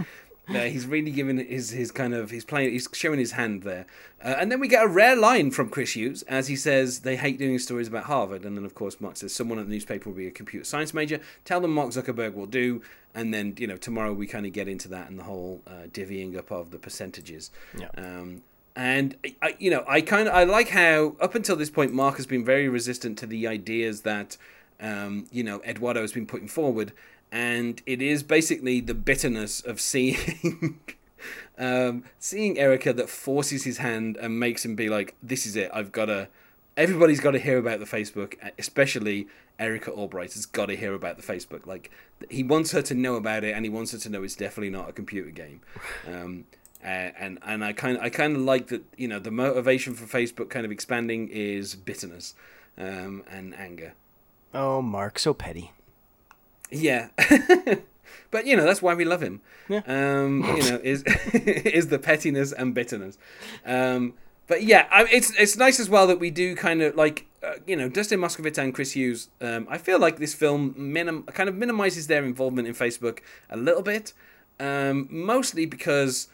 No, 0.50 0.68
he's 0.68 0.86
really 0.86 1.12
giving 1.12 1.38
his 1.38 1.72
his 1.72 1.92
kind 1.92 2.14
of 2.14 2.32
he's 2.32 2.46
playing 2.46 2.72
he's 2.72 2.88
showing 2.94 3.20
his 3.20 3.34
hand 3.34 3.64
there, 3.64 3.86
uh, 4.24 4.36
and 4.38 4.52
then 4.52 4.60
we 4.60 4.68
get 4.68 4.84
a 4.84 4.88
rare 4.88 5.16
line 5.16 5.52
from 5.52 5.70
Chris 5.70 5.96
Hughes 5.96 6.24
as 6.24 6.48
he 6.48 6.56
says 6.56 7.02
they 7.02 7.16
hate 7.16 7.38
doing 7.38 7.60
stories 7.60 7.88
about 7.88 8.06
Harvard, 8.06 8.44
and 8.46 8.58
then 8.58 8.66
of 8.66 8.76
course 8.76 9.00
Mark 9.00 9.18
says 9.18 9.34
someone 9.34 9.60
at 9.60 9.68
the 9.68 9.72
newspaper 9.72 10.10
will 10.10 10.18
be 10.18 10.28
a 10.28 10.32
computer 10.32 10.66
science 10.66 10.94
major. 10.94 11.20
Tell 11.46 11.62
them 11.62 11.74
Mark 11.74 11.90
Zuckerberg 11.90 12.34
will 12.34 12.48
do, 12.48 12.82
and 13.14 13.34
then 13.34 13.56
you 13.58 13.68
know 13.68 13.78
tomorrow 13.78 14.14
we 14.14 14.28
kind 14.28 14.46
of 14.46 14.54
get 14.54 14.68
into 14.68 14.88
that 14.90 15.10
and 15.10 15.20
the 15.20 15.24
whole 15.24 15.62
uh, 15.68 15.88
divvying 15.92 16.36
up 16.38 16.52
of 16.52 16.72
the 16.72 16.80
percentages. 16.80 17.52
Yeah. 17.78 17.90
Um, 17.98 18.44
and 18.76 19.18
I, 19.42 19.56
you 19.60 19.70
know, 19.70 19.84
I 19.88 20.02
kind 20.02 20.30
of 20.30 20.34
I 20.34 20.46
like 20.46 20.70
how 20.70 21.16
up 21.20 21.36
until 21.36 21.56
this 21.56 21.70
point 21.70 21.94
Mark 21.94 22.16
has 22.16 22.26
been 22.26 22.46
very 22.46 22.70
resistant 22.70 23.18
to 23.20 23.26
the 23.26 23.46
ideas 23.46 24.02
that 24.02 24.38
um, 24.80 25.28
you 25.32 25.44
know 25.44 25.62
Eduardo 25.66 26.02
has 26.02 26.14
been 26.14 26.26
putting 26.26 26.48
forward, 26.48 26.94
and 27.32 27.82
it 27.86 28.02
is 28.02 28.24
basically 28.24 28.82
the 28.82 28.94
bitterness 28.94 29.62
of 29.62 29.80
seeing 29.80 30.80
um, 31.58 32.04
seeing 32.20 32.58
Erica 32.58 32.94
that 32.94 33.10
forces 33.10 33.64
his 33.64 33.78
hand 33.78 34.18
and 34.18 34.40
makes 34.40 34.66
him 34.66 34.76
be 34.76 34.90
like, 34.90 35.16
"This 35.22 35.46
is 35.46 35.56
it. 35.56 35.70
I've 35.74 35.92
got 35.92 36.06
to." 36.06 36.28
Everybody's 36.78 37.20
got 37.20 37.32
to 37.32 37.40
hear 37.40 37.58
about 37.58 37.80
the 37.80 37.86
Facebook, 37.86 38.36
especially 38.58 39.28
Erica 39.60 39.92
Albright 39.92 40.32
has 40.34 40.46
got 40.46 40.68
to 40.68 40.78
hear 40.78 40.94
about 40.94 41.18
the 41.18 41.24
Facebook. 41.24 41.68
Like 41.68 41.92
he 42.30 42.42
wants 42.42 42.72
her 42.72 42.82
to 42.84 42.94
know 42.94 43.16
about 43.16 43.44
it, 43.44 43.54
and 43.54 43.66
he 43.66 43.70
wants 43.70 43.92
her 43.92 43.98
to 43.98 44.10
know 44.10 44.24
it's 44.24 44.36
definitely 44.36 44.70
not 44.70 44.90
a 44.90 44.94
computer 44.94 45.30
game. 45.30 45.62
Um, 46.08 46.46
and 46.82 47.40
and 47.46 47.64
I 47.64 47.74
kind 47.74 48.00
I 48.00 48.10
kind 48.10 48.36
of 48.36 48.42
like 48.44 48.68
that. 48.68 48.84
You 48.98 49.10
know, 49.10 49.20
the 49.20 49.32
motivation 49.32 49.94
for 49.94 50.06
Facebook 50.06 50.50
kind 50.50 50.66
of 50.66 50.72
expanding 50.72 51.28
is 51.28 51.76
bitterness 51.76 52.34
um, 52.78 53.24
and 53.30 53.54
anger. 53.56 53.94
Oh, 54.54 54.82
Mark, 54.82 55.20
so 55.20 55.34
petty. 55.34 55.74
Yeah. 56.72 57.10
but 58.32 58.46
you 58.46 58.56
know 58.56 58.64
that's 58.64 58.82
why 58.82 58.94
we 58.94 59.06
love 59.06 59.22
him. 59.22 59.42
Yeah. 59.68 59.82
Um, 59.86 60.44
you 60.58 60.70
know 60.70 60.80
is 60.84 61.04
is 61.34 61.88
the 61.88 62.00
pettiness 62.00 62.52
and 62.52 62.74
bitterness. 62.74 63.18
Um, 63.66 64.14
but 64.48 64.64
yeah, 64.64 64.88
I, 64.92 65.06
it's 65.12 65.32
it's 65.38 65.58
nice 65.58 65.80
as 65.80 65.90
well 65.90 66.08
that 66.08 66.20
we 66.20 66.32
do 66.32 66.56
kind 66.56 66.82
of 66.82 66.96
like 66.96 67.28
uh, 67.44 67.56
you 67.66 67.76
know 67.76 67.90
Dustin 67.90 68.20
Moskovitz 68.20 68.58
and 68.58 68.74
Chris 68.74 68.94
Hughes. 68.94 69.30
Um, 69.42 69.68
I 69.70 69.78
feel 69.78 70.00
like 70.00 70.18
this 70.18 70.34
film 70.34 70.74
minim- 70.76 71.24
kind 71.24 71.50
of 71.50 71.56
minimizes 71.56 72.08
their 72.08 72.24
involvement 72.26 72.68
in 72.68 72.74
Facebook 72.74 73.20
a 73.50 73.58
little 73.58 73.84
bit, 73.84 74.14
um, 74.60 75.08
mostly 75.10 75.66
because. 75.66 76.28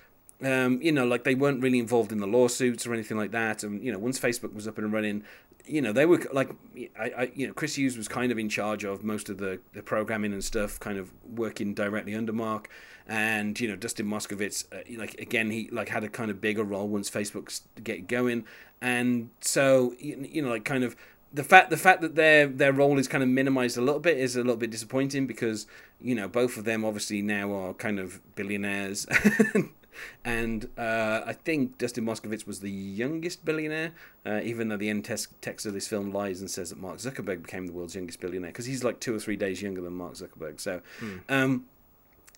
Um, 0.43 0.81
you 0.81 0.91
know, 0.91 1.05
like 1.05 1.23
they 1.23 1.33
weren't 1.33 1.63
really 1.63 1.79
involved 1.79 2.11
in 2.11 2.19
the 2.19 2.27
lawsuits 2.27 2.85
or 2.85 2.93
anything 2.93 3.15
like 3.15 3.31
that. 3.31 3.63
And 3.63 3.81
you 3.81 3.89
know, 3.89 3.97
once 3.97 4.19
Facebook 4.19 4.53
was 4.53 4.67
up 4.67 4.77
and 4.77 4.91
running, 4.91 5.23
you 5.67 5.81
know, 5.81 5.91
they 5.91 6.05
were 6.05 6.21
like, 6.31 6.51
I, 6.99 7.11
I, 7.17 7.31
you 7.33 7.47
know, 7.47 7.53
Chris 7.53 7.75
Hughes 7.75 7.97
was 7.97 8.07
kind 8.07 8.31
of 8.31 8.37
in 8.37 8.49
charge 8.49 8.83
of 8.83 9.03
most 9.03 9.29
of 9.29 9.37
the, 9.37 9.59
the 9.73 9.81
programming 9.81 10.33
and 10.33 10.43
stuff, 10.43 10.79
kind 10.79 10.97
of 10.97 11.11
working 11.23 11.73
directly 11.73 12.15
under 12.15 12.33
Mark, 12.33 12.69
and 13.07 13.59
you 13.59 13.67
know, 13.67 13.75
Dustin 13.75 14.07
Moskovitz, 14.07 14.65
uh, 14.73 14.99
like 14.99 15.19
again, 15.19 15.51
he 15.51 15.69
like 15.71 15.89
had 15.89 16.03
a 16.03 16.09
kind 16.09 16.31
of 16.31 16.41
bigger 16.41 16.63
role 16.63 16.87
once 16.87 17.09
Facebook's 17.09 17.61
get 17.83 18.07
going, 18.07 18.45
and 18.81 19.29
so 19.41 19.93
you 19.99 20.41
know, 20.41 20.49
like 20.49 20.65
kind 20.65 20.83
of 20.83 20.95
the 21.33 21.43
fact 21.43 21.69
the 21.69 21.77
fact 21.77 22.01
that 22.01 22.15
their 22.15 22.47
their 22.47 22.73
role 22.73 22.97
is 22.97 23.07
kind 23.07 23.23
of 23.23 23.29
minimized 23.29 23.77
a 23.77 23.81
little 23.81 23.99
bit 23.99 24.17
is 24.17 24.35
a 24.35 24.39
little 24.39 24.55
bit 24.55 24.71
disappointing 24.71 25.27
because 25.27 25.67
you 26.01 26.15
know 26.15 26.27
both 26.27 26.57
of 26.57 26.63
them 26.63 26.85
obviously 26.85 27.21
now 27.21 27.53
are 27.53 27.73
kind 27.73 27.99
of 27.99 28.21
billionaires. 28.35 29.05
and 30.23 30.69
uh, 30.77 31.21
I 31.25 31.33
think 31.33 31.77
Dustin 31.77 32.05
Moskovitz 32.05 32.45
was 32.45 32.59
the 32.59 32.71
youngest 32.71 33.45
billionaire, 33.45 33.93
uh, 34.25 34.41
even 34.43 34.69
though 34.69 34.77
the 34.77 34.89
end 34.89 35.05
text, 35.05 35.29
text 35.41 35.65
of 35.65 35.73
this 35.73 35.87
film 35.87 36.11
lies 36.11 36.41
and 36.41 36.49
says 36.49 36.69
that 36.69 36.79
Mark 36.79 36.97
Zuckerberg 36.97 37.43
became 37.43 37.67
the 37.67 37.73
world's 37.73 37.95
youngest 37.95 38.19
billionaire 38.19 38.51
because 38.51 38.65
he's 38.65 38.83
like 38.83 38.99
two 38.99 39.15
or 39.15 39.19
three 39.19 39.35
days 39.35 39.61
younger 39.61 39.81
than 39.81 39.93
Mark 39.93 40.13
Zuckerberg. 40.13 40.59
So, 40.59 40.81
um, 41.29 41.65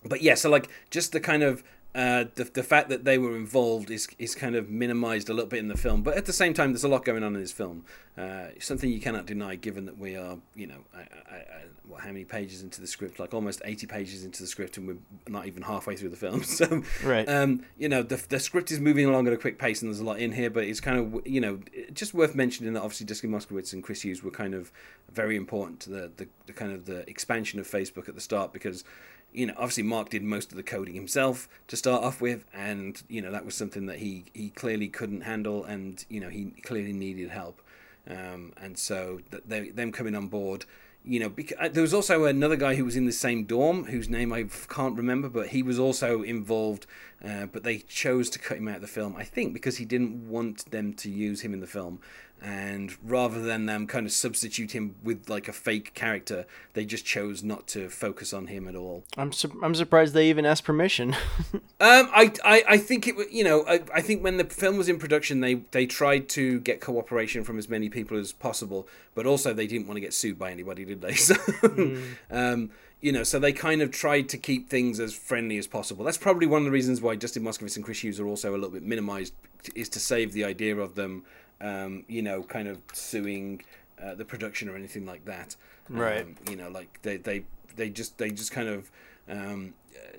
but 0.04 0.22
yeah, 0.22 0.34
so 0.34 0.48
like 0.50 0.68
just 0.90 1.12
the 1.12 1.20
kind 1.20 1.42
of 1.42 1.62
uh, 1.98 2.24
the 2.36 2.44
the 2.44 2.62
fact 2.62 2.88
that 2.90 3.04
they 3.04 3.18
were 3.18 3.34
involved 3.36 3.90
is 3.90 4.06
is 4.18 4.34
kind 4.36 4.54
of 4.54 4.70
minimized 4.70 5.28
a 5.28 5.34
little 5.34 5.48
bit 5.48 5.58
in 5.58 5.66
the 5.68 5.76
film, 5.76 6.02
but 6.02 6.16
at 6.16 6.26
the 6.26 6.32
same 6.32 6.54
time, 6.54 6.72
there's 6.72 6.84
a 6.84 6.88
lot 6.88 7.04
going 7.04 7.24
on 7.24 7.34
in 7.34 7.40
this 7.40 7.52
film. 7.52 7.84
Uh, 8.16 8.48
something 8.60 8.90
you 8.90 9.00
cannot 9.00 9.26
deny, 9.26 9.54
given 9.54 9.86
that 9.86 9.96
we 9.98 10.16
are, 10.16 10.38
you 10.56 10.66
know, 10.66 10.80
I, 10.94 10.98
I, 10.98 11.36
I, 11.36 11.62
what, 11.86 12.00
how 12.00 12.08
many 12.08 12.24
pages 12.24 12.62
into 12.62 12.80
the 12.80 12.86
script? 12.86 13.18
Like 13.20 13.32
almost 13.32 13.62
80 13.64 13.86
pages 13.86 14.24
into 14.24 14.42
the 14.42 14.48
script, 14.48 14.76
and 14.76 14.88
we're 14.88 14.96
not 15.28 15.46
even 15.46 15.62
halfway 15.62 15.96
through 15.96 16.10
the 16.10 16.16
film. 16.16 16.42
So, 16.58 16.82
Right. 17.04 17.28
um, 17.28 17.62
you 17.78 17.88
know, 17.88 18.02
the 18.02 18.16
the 18.28 18.38
script 18.40 18.70
is 18.70 18.80
moving 18.80 19.06
along 19.06 19.26
at 19.26 19.32
a 19.32 19.36
quick 19.36 19.58
pace, 19.58 19.82
and 19.82 19.90
there's 19.90 20.00
a 20.00 20.04
lot 20.04 20.18
in 20.20 20.32
here, 20.32 20.50
but 20.50 20.64
it's 20.64 20.80
kind 20.80 20.98
of, 20.98 21.26
you 21.26 21.40
know, 21.40 21.60
just 21.92 22.14
worth 22.14 22.34
mentioning 22.34 22.72
that 22.74 22.82
obviously 22.82 23.06
Dustin 23.06 23.30
Moskovitz 23.30 23.72
and 23.72 23.82
Chris 23.82 24.02
Hughes 24.02 24.22
were 24.22 24.30
kind 24.30 24.54
of 24.54 24.70
very 25.12 25.36
important 25.36 25.80
to 25.80 25.90
the, 25.90 26.12
the, 26.16 26.28
the 26.46 26.52
kind 26.52 26.72
of 26.72 26.84
the 26.86 27.08
expansion 27.10 27.58
of 27.60 27.66
Facebook 27.66 28.08
at 28.08 28.14
the 28.14 28.20
start 28.20 28.52
because 28.52 28.84
you 29.32 29.46
know, 29.46 29.54
obviously 29.56 29.82
Mark 29.82 30.10
did 30.10 30.22
most 30.22 30.50
of 30.50 30.56
the 30.56 30.62
coding 30.62 30.94
himself 30.94 31.48
to 31.68 31.76
start 31.76 32.02
off 32.02 32.20
with, 32.20 32.44
and 32.54 33.02
you 33.08 33.20
know 33.20 33.30
that 33.30 33.44
was 33.44 33.54
something 33.54 33.86
that 33.86 33.98
he 33.98 34.24
he 34.32 34.50
clearly 34.50 34.88
couldn't 34.88 35.22
handle, 35.22 35.64
and 35.64 36.04
you 36.08 36.20
know 36.20 36.28
he 36.28 36.46
clearly 36.62 36.92
needed 36.92 37.30
help, 37.30 37.60
um, 38.08 38.52
and 38.60 38.78
so 38.78 39.20
th- 39.30 39.42
they, 39.46 39.70
them 39.70 39.92
coming 39.92 40.14
on 40.14 40.28
board. 40.28 40.64
You 41.04 41.20
know, 41.20 41.28
because, 41.28 41.70
there 41.72 41.82
was 41.82 41.94
also 41.94 42.24
another 42.24 42.56
guy 42.56 42.74
who 42.74 42.84
was 42.84 42.96
in 42.96 43.06
the 43.06 43.12
same 43.12 43.44
dorm, 43.44 43.84
whose 43.84 44.10
name 44.10 44.32
I 44.32 44.46
can't 44.68 44.96
remember, 44.96 45.28
but 45.28 45.48
he 45.48 45.62
was 45.62 45.78
also 45.78 46.22
involved. 46.22 46.86
Uh, 47.24 47.46
but 47.46 47.64
they 47.64 47.78
chose 47.78 48.30
to 48.30 48.38
cut 48.38 48.58
him 48.58 48.68
out 48.68 48.76
of 48.76 48.82
the 48.82 48.86
film, 48.86 49.16
I 49.16 49.24
think, 49.24 49.52
because 49.52 49.78
he 49.78 49.84
didn't 49.84 50.28
want 50.28 50.70
them 50.70 50.92
to 50.94 51.10
use 51.10 51.40
him 51.40 51.52
in 51.52 51.60
the 51.60 51.66
film. 51.66 52.00
and 52.40 52.94
rather 53.02 53.40
than 53.40 53.66
them 53.66 53.86
kind 53.86 54.06
of 54.06 54.12
substitute 54.12 54.72
him 54.72 54.94
with 55.02 55.28
like 55.28 55.48
a 55.48 55.52
fake 55.52 55.94
character, 55.94 56.46
they 56.74 56.84
just 56.84 57.04
chose 57.04 57.42
not 57.42 57.66
to 57.68 57.88
focus 57.88 58.32
on 58.32 58.46
him 58.46 58.68
at 58.68 58.76
all. 58.76 59.04
I'm 59.16 59.32
su- 59.32 59.58
I'm 59.62 59.74
surprised 59.74 60.14
they 60.14 60.28
even 60.28 60.46
asked 60.46 60.64
permission. 60.64 61.14
um, 61.54 61.60
I, 61.80 62.32
I 62.44 62.64
I 62.68 62.78
think 62.78 63.08
it 63.08 63.16
you 63.30 63.44
know 63.44 63.64
I, 63.66 63.82
I 63.92 64.02
think 64.02 64.22
when 64.22 64.36
the 64.36 64.44
film 64.44 64.76
was 64.76 64.88
in 64.88 64.98
production, 64.98 65.40
they 65.40 65.54
they 65.72 65.86
tried 65.86 66.28
to 66.30 66.60
get 66.60 66.80
cooperation 66.80 67.42
from 67.44 67.58
as 67.58 67.68
many 67.68 67.88
people 67.88 68.16
as 68.16 68.32
possible, 68.32 68.86
but 69.14 69.26
also 69.26 69.52
they 69.52 69.66
didn't 69.66 69.86
want 69.86 69.96
to 69.96 70.00
get 70.00 70.14
sued 70.14 70.38
by 70.38 70.50
anybody, 70.50 70.84
did 70.84 71.00
they? 71.00 71.14
So, 71.28 71.34
mm. 71.34 72.02
um, 72.30 72.70
you 73.00 73.12
know, 73.12 73.22
so 73.22 73.38
they 73.38 73.52
kind 73.52 73.80
of 73.80 73.90
tried 73.90 74.28
to 74.30 74.38
keep 74.38 74.68
things 74.68 74.98
as 74.98 75.14
friendly 75.14 75.58
as 75.58 75.66
possible. 75.66 76.04
That's 76.04 76.18
probably 76.18 76.46
one 76.46 76.62
of 76.62 76.64
the 76.64 76.70
reasons 76.70 77.00
why 77.00 77.14
Dustin 77.16 77.42
Moskovitz 77.42 77.76
and 77.76 77.84
Chris 77.84 78.02
Hughes 78.02 78.18
are 78.18 78.26
also 78.26 78.52
a 78.52 78.58
little 78.58 78.70
bit 78.70 78.82
minimized, 78.82 79.34
is 79.74 79.88
to 79.90 80.00
save 80.00 80.32
the 80.32 80.44
idea 80.44 80.76
of 80.76 80.94
them 80.94 81.24
um, 81.60 82.04
you 82.08 82.22
know, 82.22 82.42
kind 82.42 82.68
of 82.68 82.78
suing 82.92 83.62
uh, 84.02 84.14
the 84.14 84.24
production 84.24 84.68
or 84.68 84.76
anything 84.76 85.06
like 85.06 85.24
that. 85.24 85.56
Right. 85.88 86.22
Um, 86.22 86.36
you 86.48 86.56
know, 86.56 86.68
like 86.68 87.00
they, 87.02 87.16
they 87.16 87.44
they 87.76 87.88
just 87.90 88.18
they 88.18 88.30
just 88.30 88.52
kind 88.52 88.68
of 88.68 88.90
um, 89.28 89.74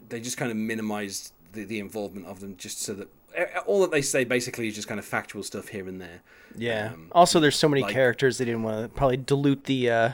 they 0.07 0.19
just 0.19 0.37
kind 0.37 0.51
of 0.51 0.57
minimized 0.57 1.33
the, 1.53 1.63
the 1.63 1.79
involvement 1.79 2.25
of 2.27 2.39
them 2.39 2.55
just 2.57 2.81
so 2.81 2.93
that 2.93 3.07
all 3.65 3.81
that 3.81 3.91
they 3.91 4.01
say 4.01 4.23
basically 4.23 4.67
is 4.67 4.75
just 4.75 4.87
kind 4.87 4.99
of 4.99 5.05
factual 5.05 5.43
stuff 5.43 5.69
here 5.69 5.87
and 5.87 6.01
there. 6.01 6.21
Yeah. 6.57 6.91
Um, 6.93 7.09
also, 7.11 7.39
there's 7.39 7.55
so 7.55 7.69
many 7.69 7.83
like, 7.83 7.93
characters 7.93 8.37
they 8.37 8.45
didn't 8.45 8.63
want 8.63 8.81
to 8.81 8.89
probably 8.89 9.17
dilute 9.17 9.65
the 9.65 9.89
uh, 9.89 10.09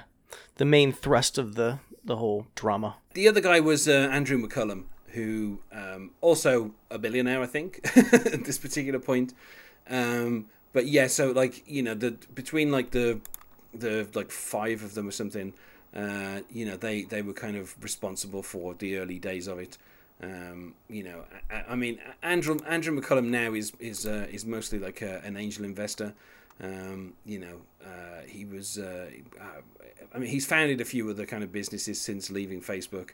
the 0.58 0.66
main 0.66 0.92
thrust 0.92 1.38
of 1.38 1.56
the 1.56 1.80
the 2.06 2.18
whole 2.18 2.48
drama. 2.56 2.98
The 3.14 3.28
other 3.28 3.42
guy 3.42 3.60
was 3.60 3.88
uh, 3.88 4.10
Andrew 4.12 4.42
McCollum, 4.42 4.84
who 5.08 5.60
um, 5.72 6.12
also 6.22 6.72
a 6.90 6.98
billionaire, 6.98 7.42
I 7.42 7.48
think, 7.48 7.80
at 7.96 8.46
this 8.46 8.58
particular 8.58 9.00
point. 9.00 9.34
Um, 9.90 10.48
but 10.74 10.88
yeah, 10.88 11.08
so 11.08 11.32
like 11.32 11.64
you 11.68 11.82
know 11.82 11.94
the 11.94 12.12
between 12.34 12.72
like 12.72 12.92
the 12.92 13.20
the 13.74 14.08
like 14.14 14.32
five 14.32 14.84
of 14.84 14.94
them 14.94 15.08
or 15.08 15.12
something, 15.12 15.54
uh, 15.96 16.42
you 16.52 16.66
know 16.66 16.78
they 16.78 17.04
they 17.04 17.22
were 17.22 17.34
kind 17.34 17.58
of 17.58 17.76
responsible 17.82 18.44
for 18.44 18.74
the 18.74 18.98
early 18.98 19.20
days 19.20 19.48
of 19.48 19.60
it. 19.60 19.78
Um, 20.22 20.74
you 20.90 21.04
know, 21.04 21.24
I, 21.52 21.72
I, 21.72 21.76
mean 21.76 22.00
Andrew 22.24 22.58
Andrew 22.68 23.00
McCollum 23.00 23.26
now 23.26 23.54
is 23.54 23.74
is 23.80 24.06
uh, 24.06 24.28
is 24.32 24.46
mostly 24.46 24.80
like 24.80 25.02
a, 25.02 25.22
an 25.24 25.38
angel 25.38 25.66
investor. 25.66 26.14
Um, 26.62 27.14
you 27.26 27.40
know, 27.40 27.58
uh, 27.84 28.22
he 28.28 28.46
was. 28.46 28.78
Uh, 28.78 29.10
I 30.14 30.18
mean, 30.18 30.30
he's 30.30 30.46
founded 30.46 30.80
a 30.80 30.86
few 30.86 31.10
other 31.10 31.26
kind 31.26 31.44
of 31.44 31.52
businesses 31.52 32.00
since 32.00 32.30
leaving 32.30 32.62
Facebook. 32.62 33.10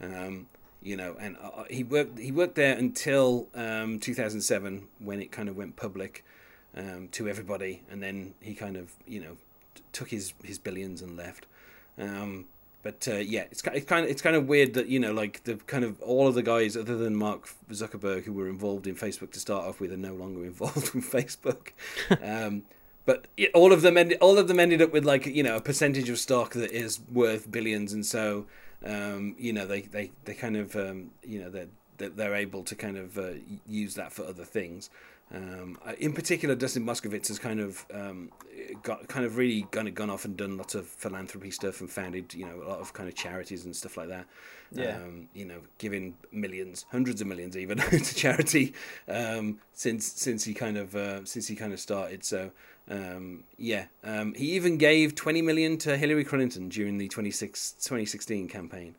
Um, 0.00 0.46
you 0.82 0.96
know, 0.96 1.16
and 1.20 1.36
uh, 1.42 1.64
he 1.70 1.84
worked 1.84 2.18
he 2.18 2.32
worked 2.32 2.54
there 2.54 2.76
until 2.76 3.48
um, 3.54 4.00
2007 4.00 4.88
when 4.98 5.20
it 5.20 5.30
kind 5.30 5.48
of 5.48 5.56
went 5.56 5.76
public 5.76 6.24
um, 6.76 7.08
to 7.12 7.28
everybody, 7.28 7.82
and 7.90 8.02
then 8.02 8.34
he 8.40 8.54
kind 8.54 8.76
of 8.76 8.92
you 9.06 9.20
know 9.20 9.36
t- 9.74 9.82
took 9.92 10.08
his 10.08 10.32
his 10.42 10.58
billions 10.58 11.02
and 11.02 11.16
left. 11.16 11.46
Um, 11.98 12.46
but 12.82 13.06
uh, 13.08 13.16
yeah, 13.16 13.44
it's 13.50 13.62
it's 13.66 13.84
kind 13.84 14.04
of 14.04 14.10
it's 14.10 14.22
kind 14.22 14.36
of 14.36 14.48
weird 14.48 14.72
that 14.74 14.88
you 14.88 14.98
know 14.98 15.12
like 15.12 15.44
the 15.44 15.56
kind 15.56 15.84
of 15.84 16.00
all 16.00 16.26
of 16.26 16.34
the 16.34 16.42
guys 16.42 16.76
other 16.76 16.96
than 16.96 17.14
Mark 17.14 17.48
Zuckerberg 17.70 18.24
who 18.24 18.32
were 18.32 18.48
involved 18.48 18.86
in 18.86 18.94
Facebook 18.94 19.32
to 19.32 19.40
start 19.40 19.66
off 19.66 19.80
with 19.80 19.92
are 19.92 19.98
no 19.98 20.14
longer 20.14 20.44
involved 20.46 20.94
in 20.94 21.02
Facebook. 21.02 21.72
but 23.10 23.26
all 23.54 23.72
of 23.72 23.82
them 23.82 23.96
ended 23.96 24.18
all 24.20 24.38
of 24.38 24.46
them 24.46 24.60
ended 24.60 24.80
up 24.80 24.92
with 24.92 25.04
like 25.04 25.26
you 25.26 25.42
know 25.42 25.56
a 25.56 25.60
percentage 25.60 26.08
of 26.08 26.16
stock 26.16 26.52
that 26.52 26.70
is 26.70 27.00
worth 27.12 27.50
billions, 27.50 27.92
and 27.92 28.06
so 28.06 28.46
um, 28.86 29.34
you 29.36 29.52
know 29.52 29.66
they 29.66 29.80
they 29.80 30.12
they 30.26 30.34
kind 30.34 30.56
of 30.56 30.76
um, 30.76 31.10
you 31.24 31.40
know 31.40 31.50
they're 31.50 32.08
they're 32.10 32.36
able 32.36 32.62
to 32.62 32.76
kind 32.76 32.96
of 32.96 33.18
uh, 33.18 33.32
use 33.66 33.96
that 33.96 34.12
for 34.12 34.24
other 34.24 34.44
things. 34.44 34.90
Um, 35.32 35.78
in 35.98 36.12
particular, 36.12 36.54
Dustin 36.56 36.84
Moskovitz 36.84 37.28
has 37.28 37.38
kind 37.38 37.60
of 37.60 37.86
um, 37.94 38.30
got 38.82 39.06
kind 39.06 39.24
of 39.24 39.36
really 39.36 39.62
kind 39.70 39.86
of 39.86 39.94
gone 39.94 40.10
off 40.10 40.24
and 40.24 40.36
done 40.36 40.56
lots 40.56 40.74
of 40.74 40.86
philanthropy 40.86 41.52
stuff 41.52 41.80
and 41.80 41.88
founded 41.88 42.34
you 42.34 42.46
know 42.46 42.62
a 42.62 42.66
lot 42.68 42.80
of 42.80 42.92
kind 42.92 43.08
of 43.08 43.14
charities 43.14 43.64
and 43.64 43.74
stuff 43.74 43.96
like 43.96 44.08
that. 44.08 44.26
Yeah. 44.72 44.96
Um, 44.96 45.28
you 45.34 45.44
know, 45.44 45.60
giving 45.78 46.16
millions, 46.32 46.84
hundreds 46.90 47.20
of 47.20 47.26
millions 47.28 47.56
even 47.56 47.78
to 47.78 48.14
charity 48.14 48.74
um, 49.08 49.60
since 49.72 50.06
since 50.06 50.44
he 50.44 50.54
kind 50.54 50.76
of 50.76 50.96
uh, 50.96 51.24
since 51.24 51.46
he 51.46 51.54
kind 51.54 51.72
of 51.72 51.78
started. 51.78 52.24
So 52.24 52.50
um, 52.88 53.44
yeah, 53.56 53.86
um, 54.02 54.34
he 54.34 54.52
even 54.52 54.78
gave 54.78 55.14
twenty 55.14 55.42
million 55.42 55.78
to 55.78 55.96
Hillary 55.96 56.24
Clinton 56.24 56.68
during 56.68 56.98
the 56.98 57.06
2016 57.08 58.48
campaign. 58.48 58.96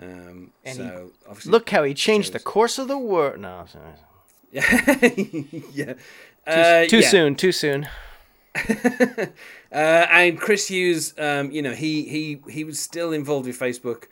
Um, 0.00 0.50
and 0.64 0.76
so 0.76 1.12
look 1.44 1.70
how 1.70 1.84
he 1.84 1.94
changed 1.94 2.28
shows. 2.28 2.32
the 2.32 2.40
course 2.40 2.78
of 2.78 2.88
the 2.88 2.98
world. 2.98 3.38
No, 3.40 3.66
sorry. 3.70 3.92
yeah. 5.72 5.94
Uh, 6.46 6.82
too, 6.82 6.88
too 6.88 6.98
yeah. 7.00 7.08
soon. 7.08 7.34
Too 7.34 7.52
soon. 7.52 7.88
uh, 8.68 9.26
and 9.72 10.38
Chris 10.38 10.68
Hughes, 10.68 11.12
um, 11.18 11.50
you 11.50 11.60
know, 11.60 11.72
he 11.72 12.04
he 12.04 12.40
he 12.48 12.62
was 12.62 12.78
still 12.78 13.12
involved 13.12 13.46
with 13.46 13.58
Facebook. 13.58 14.04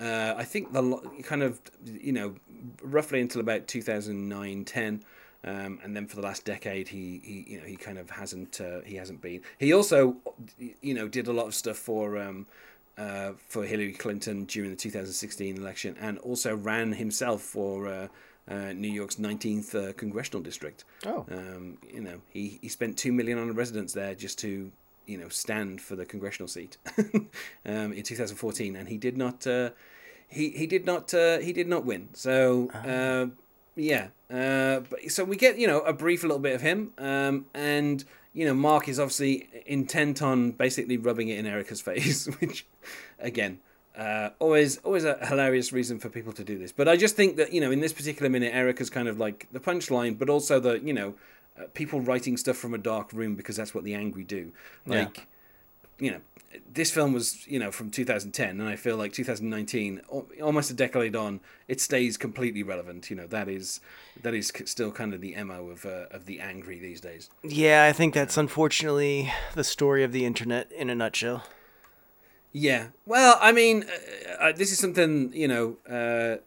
Uh, 0.00 0.34
I 0.36 0.44
think 0.44 0.72
the 0.72 0.98
kind 1.22 1.42
of 1.42 1.60
you 1.84 2.12
know 2.12 2.34
roughly 2.82 3.20
until 3.20 3.40
about 3.40 3.68
2009 3.68 4.64
10. 4.64 5.04
Um, 5.42 5.78
and 5.82 5.96
then 5.96 6.06
for 6.06 6.16
the 6.16 6.22
last 6.22 6.44
decade, 6.44 6.88
he, 6.88 7.20
he 7.22 7.44
you 7.52 7.60
know 7.60 7.66
he 7.66 7.76
kind 7.76 7.98
of 7.98 8.10
hasn't 8.10 8.60
uh, 8.60 8.80
he 8.86 8.96
hasn't 8.96 9.20
been. 9.20 9.42
He 9.58 9.72
also 9.72 10.16
you 10.58 10.94
know 10.94 11.08
did 11.08 11.28
a 11.28 11.32
lot 11.32 11.46
of 11.46 11.54
stuff 11.54 11.76
for 11.76 12.18
um, 12.18 12.46
uh, 12.96 13.32
for 13.48 13.64
Hillary 13.64 13.92
Clinton 13.92 14.44
during 14.44 14.70
the 14.70 14.76
2016 14.76 15.58
election, 15.58 15.96
and 16.00 16.18
also 16.18 16.56
ran 16.56 16.92
himself 16.92 17.42
for 17.42 18.08
uh, 18.50 18.72
New 18.72 18.90
York's 18.90 19.16
19th 19.16 19.74
uh, 19.74 19.92
congressional 19.92 20.42
district. 20.42 20.84
Oh. 21.06 21.24
Um, 21.30 21.78
you 21.92 22.00
know, 22.00 22.20
he, 22.30 22.58
he 22.60 22.68
spent 22.68 22.98
two 22.98 23.12
million 23.12 23.38
on 23.38 23.48
a 23.48 23.52
residence 23.52 23.92
there 23.92 24.14
just 24.14 24.38
to, 24.40 24.72
you 25.06 25.18
know, 25.18 25.28
stand 25.28 25.80
for 25.80 25.96
the 25.96 26.04
congressional 26.04 26.48
seat 26.48 26.76
um, 27.64 27.92
in 27.92 28.02
2014, 28.02 28.76
and 28.76 28.88
he 28.88 28.98
did 28.98 29.16
not. 29.16 29.46
Uh, 29.46 29.70
he 30.28 30.50
he 30.50 30.66
did 30.66 30.84
not. 30.84 31.14
Uh, 31.14 31.38
he 31.38 31.52
did 31.52 31.68
not 31.68 31.84
win. 31.84 32.08
So. 32.12 32.70
Uh, 32.70 33.34
yeah, 33.76 34.08
uh, 34.30 34.80
but, 34.80 35.10
so 35.10 35.24
we 35.24 35.36
get 35.36 35.56
you 35.56 35.66
know 35.66 35.80
a 35.80 35.92
brief 35.92 36.22
little 36.22 36.40
bit 36.40 36.54
of 36.54 36.60
him, 36.60 36.92
um, 36.98 37.46
and 37.54 38.04
you 38.34 38.44
know 38.44 38.52
Mark 38.52 38.88
is 38.88 38.98
obviously 38.98 39.48
intent 39.64 40.20
on 40.20 40.50
basically 40.50 40.98
rubbing 40.98 41.28
it 41.28 41.38
in 41.38 41.46
Erica's 41.46 41.80
face, 41.90 42.26
which 42.40 42.66
again 43.18 43.60
uh, 43.96 44.30
always, 44.38 44.78
always 44.78 45.04
a 45.04 45.24
hilarious 45.26 45.72
reason 45.72 45.98
for 45.98 46.08
people 46.08 46.32
to 46.32 46.44
do 46.44 46.58
this. 46.58 46.72
But 46.72 46.88
I 46.88 46.96
just 46.96 47.16
think 47.16 47.36
that 47.36 47.52
you 47.52 47.60
know, 47.60 47.70
in 47.70 47.80
this 47.80 47.92
particular 47.92 48.30
minute, 48.30 48.54
Erica's 48.54 48.90
kind 48.90 49.08
of 49.08 49.18
like 49.18 49.46
the 49.52 49.60
punchline, 49.60 50.18
but 50.18 50.28
also 50.28 50.60
the 50.60 50.80
you 50.80 50.92
know, 50.92 51.14
uh, 51.58 51.64
people 51.74 52.00
writing 52.00 52.36
stuff 52.36 52.56
from 52.56 52.74
a 52.74 52.78
dark 52.78 53.12
room 53.12 53.34
because 53.34 53.56
that's 53.56 53.74
what 53.74 53.84
the 53.84 53.94
angry 53.94 54.24
do. 54.24 54.52
Like, 54.86 55.26
yeah. 55.98 56.06
you 56.06 56.10
know, 56.12 56.20
this 56.72 56.90
film 56.90 57.12
was 57.12 57.46
you 57.46 57.58
know 57.58 57.70
from 57.70 57.90
2010, 57.90 58.60
and 58.60 58.68
I 58.68 58.76
feel 58.76 58.96
like 58.96 59.12
2019, 59.12 60.00
almost 60.40 60.70
a 60.70 60.74
decade 60.74 61.16
on, 61.16 61.40
it 61.68 61.80
stays 61.80 62.16
completely 62.16 62.62
relevant. 62.62 63.10
You 63.10 63.16
know, 63.16 63.26
that 63.26 63.48
is 63.48 63.80
that 64.22 64.34
is 64.34 64.52
still 64.66 64.92
kind 64.92 65.14
of 65.14 65.20
the 65.20 65.34
mo 65.42 65.68
of 65.68 65.84
uh, 65.84 66.06
of 66.10 66.26
the 66.26 66.40
angry 66.40 66.78
these 66.78 67.00
days. 67.00 67.28
Yeah, 67.42 67.84
I 67.84 67.92
think 67.92 68.14
that's 68.14 68.36
unfortunately 68.36 69.32
the 69.54 69.64
story 69.64 70.04
of 70.04 70.12
the 70.12 70.24
internet 70.24 70.70
in 70.72 70.90
a 70.90 70.94
nutshell. 70.94 71.44
Yeah. 72.52 72.88
Well, 73.06 73.38
I 73.40 73.52
mean, 73.52 73.84
uh, 73.84 74.44
uh, 74.44 74.52
this 74.52 74.72
is 74.72 74.78
something 74.78 75.32
you 75.32 75.46
know 75.46 75.76
uh, 75.88 76.38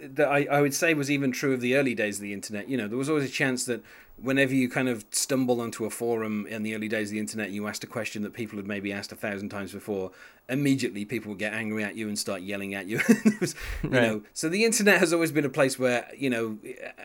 that 0.00 0.28
I, 0.28 0.46
I 0.50 0.60
would 0.60 0.74
say 0.74 0.92
was 0.94 1.10
even 1.10 1.32
true 1.32 1.54
of 1.54 1.60
the 1.60 1.76
early 1.76 1.94
days 1.94 2.16
of 2.16 2.22
the 2.22 2.32
internet. 2.32 2.68
You 2.68 2.76
know, 2.76 2.88
there 2.88 2.98
was 2.98 3.08
always 3.08 3.24
a 3.28 3.32
chance 3.32 3.64
that 3.64 3.82
whenever 4.16 4.54
you 4.54 4.68
kind 4.68 4.88
of 4.88 5.04
stumble 5.10 5.60
onto 5.60 5.84
a 5.84 5.90
forum 5.90 6.46
in 6.46 6.62
the 6.62 6.74
early 6.74 6.88
days 6.88 7.08
of 7.08 7.12
the 7.12 7.18
internet, 7.18 7.46
and 7.46 7.54
you 7.54 7.66
asked 7.66 7.84
a 7.84 7.86
question 7.86 8.22
that 8.22 8.32
people 8.32 8.56
had 8.56 8.66
maybe 8.66 8.92
asked 8.92 9.12
a 9.12 9.16
thousand 9.16 9.50
times 9.50 9.72
before. 9.72 10.10
Immediately, 10.48 11.04
people 11.04 11.30
would 11.30 11.38
get 11.38 11.52
angry 11.52 11.82
at 11.84 11.96
you 11.96 12.08
and 12.08 12.18
start 12.18 12.40
yelling 12.40 12.74
at 12.74 12.86
you. 12.86 13.00
was, 13.40 13.54
you 13.82 13.90
right. 13.90 14.02
know, 14.02 14.22
so 14.32 14.48
the 14.48 14.64
internet 14.64 15.00
has 15.00 15.12
always 15.12 15.32
been 15.32 15.44
a 15.44 15.50
place 15.50 15.78
where 15.78 16.08
you 16.16 16.30
know, 16.30 16.58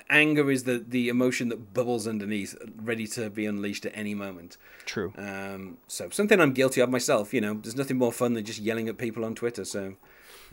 anger 0.10 0.50
is 0.51 0.63
the 0.63 0.84
the 0.88 1.10
emotion 1.10 1.50
that 1.50 1.74
bubbles 1.74 2.08
underneath, 2.08 2.56
ready 2.82 3.08
to 3.08 3.30
be 3.30 3.46
unleashed 3.46 3.86
at 3.86 3.91
any 3.96 4.15
moment. 4.15 4.58
True. 4.86 5.13
Um, 5.18 5.77
so 5.88 6.10
something 6.10 6.39
I'm 6.39 6.53
guilty 6.53 6.82
of 6.82 6.89
myself. 6.89 7.34
You 7.34 7.41
know, 7.41 7.56
there's 7.56 7.75
nothing 7.75 7.98
more 7.98 8.12
fun 8.12 8.34
than 8.34 8.46
just 8.46 8.60
yelling 8.60 8.88
at 8.88 8.98
people 8.98 9.25
on 9.25 9.36
Twitter. 9.36 9.65
So, 9.65 9.96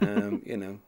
um, 0.00 0.43
you 0.47 0.57
know, 0.57 0.81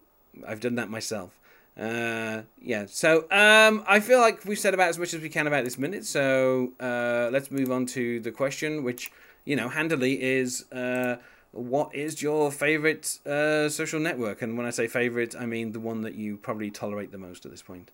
I've 0.47 0.61
done 0.61 0.75
that 0.77 0.91
myself. 0.91 1.40
Uh, 1.81 2.43
yeah, 2.61 2.85
so 2.87 3.21
um, 3.31 3.83
I 3.89 4.01
feel 4.01 4.21
like 4.21 4.45
we've 4.45 4.59
said 4.59 4.75
about 4.75 4.91
as 4.91 4.99
much 4.99 5.15
as 5.15 5.23
we 5.23 5.31
can 5.31 5.47
about 5.47 5.65
this 5.65 5.79
minute. 5.79 6.05
So 6.05 6.73
uh, 6.79 7.31
let's 7.33 7.51
move 7.51 7.73
on 7.73 7.87
to 7.87 8.21
the 8.21 8.31
question, 8.31 8.85
which 8.85 9.11
you 9.47 9.57
know 9.57 9.71
handily 9.71 10.23
is 10.23 10.71
uh, 10.73 11.17
what 11.53 11.95
is 11.95 12.21
your 12.21 12.53
favorite 12.53 13.19
uh, 13.27 13.71
social 13.71 13.99
network? 13.99 14.43
And 14.43 14.59
when 14.59 14.67
I 14.67 14.71
say 14.71 14.89
favorite, 14.89 15.35
I 15.39 15.47
mean 15.47 15.73
the 15.73 15.81
one 15.81 16.03
that 16.03 16.15
you 16.15 16.37
probably 16.37 16.71
tolerate 16.71 17.13
the 17.13 17.19
most 17.19 17.47
at 17.47 17.51
this 17.51 17.63
point. 17.63 17.91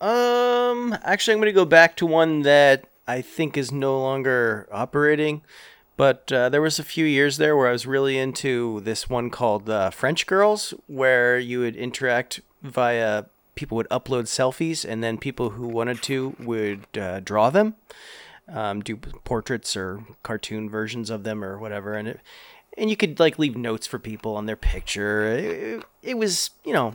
Um, 0.00 0.96
actually, 1.02 1.34
I'm 1.34 1.40
going 1.40 1.46
to 1.46 1.52
go 1.52 1.66
back 1.66 1.96
to 1.96 2.06
one 2.06 2.40
that 2.42 2.86
I 3.06 3.20
think 3.20 3.58
is 3.58 3.70
no 3.70 4.00
longer 4.00 4.66
operating. 4.72 5.42
But 5.98 6.30
uh, 6.30 6.50
there 6.50 6.60
was 6.60 6.78
a 6.78 6.84
few 6.84 7.06
years 7.06 7.38
there 7.38 7.56
where 7.56 7.68
I 7.68 7.72
was 7.72 7.86
really 7.86 8.18
into 8.18 8.80
this 8.80 9.08
one 9.08 9.30
called 9.30 9.68
uh, 9.70 9.88
French 9.90 10.26
Girls, 10.26 10.74
where 10.86 11.38
you 11.38 11.60
would 11.60 11.74
interact 11.74 12.40
via 12.62 13.24
people 13.54 13.76
would 13.76 13.88
upload 13.88 14.24
selfies, 14.24 14.84
and 14.84 15.02
then 15.02 15.18
people 15.18 15.50
who 15.50 15.66
wanted 15.68 16.02
to 16.02 16.36
would 16.38 16.86
uh, 16.98 17.20
draw 17.20 17.50
them. 17.50 17.74
um, 18.48 18.80
do 18.80 18.96
portraits 18.96 19.76
or 19.76 20.04
cartoon 20.22 20.70
versions 20.70 21.10
of 21.10 21.24
them 21.24 21.42
or 21.42 21.58
whatever, 21.58 21.94
and 21.94 22.06
it, 22.08 22.20
and 22.78 22.90
you 22.90 22.96
could 22.96 23.18
like 23.18 23.38
leave 23.38 23.56
notes 23.56 23.86
for 23.86 23.98
people 23.98 24.36
on 24.36 24.46
their 24.46 24.56
picture. 24.56 25.32
It, 25.32 25.84
it 26.02 26.18
was 26.18 26.50
you 26.64 26.72
know 26.72 26.94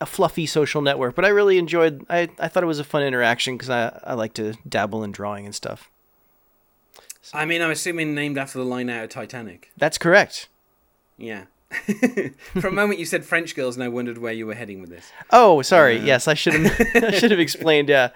a 0.00 0.06
fluffy 0.06 0.44
social 0.46 0.82
network, 0.82 1.14
but 1.14 1.24
I 1.24 1.28
really 1.28 1.56
enjoyed. 1.58 2.04
I 2.10 2.28
I 2.38 2.48
thought 2.48 2.62
it 2.62 2.66
was 2.66 2.78
a 2.80 2.84
fun 2.84 3.02
interaction 3.02 3.56
because 3.56 3.70
I 3.70 3.98
I 4.04 4.14
like 4.14 4.34
to 4.34 4.54
dabble 4.68 5.02
in 5.04 5.12
drawing 5.12 5.46
and 5.46 5.54
stuff. 5.54 5.90
I 7.32 7.44
mean, 7.44 7.62
I'm 7.62 7.70
assuming 7.70 8.14
named 8.14 8.38
after 8.38 8.58
the 8.58 8.64
line 8.64 8.88
out 8.90 9.04
of 9.04 9.10
Titanic. 9.10 9.70
That's 9.76 9.98
correct. 9.98 10.48
Yeah. 11.16 11.44
For 12.60 12.68
a 12.68 12.72
moment, 12.72 12.98
you 12.98 13.06
said 13.06 13.24
French 13.24 13.54
girls, 13.54 13.76
and 13.76 13.82
I 13.84 13.88
wondered 13.88 14.18
where 14.18 14.32
you 14.32 14.46
were 14.46 14.54
heading 14.54 14.80
with 14.80 14.90
this. 14.90 15.10
Oh, 15.30 15.62
sorry. 15.62 15.98
yes, 15.98 16.28
I 16.28 16.34
should 16.34 16.54
have. 16.54 16.80
I 17.04 17.10
should 17.12 17.30
have 17.30 17.40
explained. 17.40 17.88
Yeah, 17.88 18.10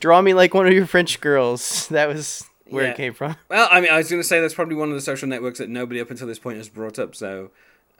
draw 0.00 0.20
me 0.22 0.34
like 0.34 0.54
one 0.54 0.66
of 0.66 0.72
your 0.72 0.86
French 0.86 1.20
girls. 1.20 1.88
That 1.88 2.08
was 2.08 2.44
where 2.68 2.84
Yeah. 2.84 2.90
it 2.90 2.96
came 2.96 3.12
from. 3.12 3.36
Well, 3.48 3.68
I 3.70 3.80
mean, 3.80 3.90
I 3.90 3.98
was 3.98 4.08
going 4.10 4.22
to 4.22 4.26
say 4.26 4.40
that's 4.40 4.54
probably 4.54 4.74
one 4.76 4.88
of 4.88 4.94
the 4.94 5.00
social 5.00 5.28
networks 5.28 5.58
that 5.58 5.68
nobody 5.68 6.00
up 6.00 6.10
until 6.10 6.26
this 6.26 6.38
point 6.38 6.56
has 6.58 6.68
brought 6.68 6.98
up. 6.98 7.14
So, 7.14 7.50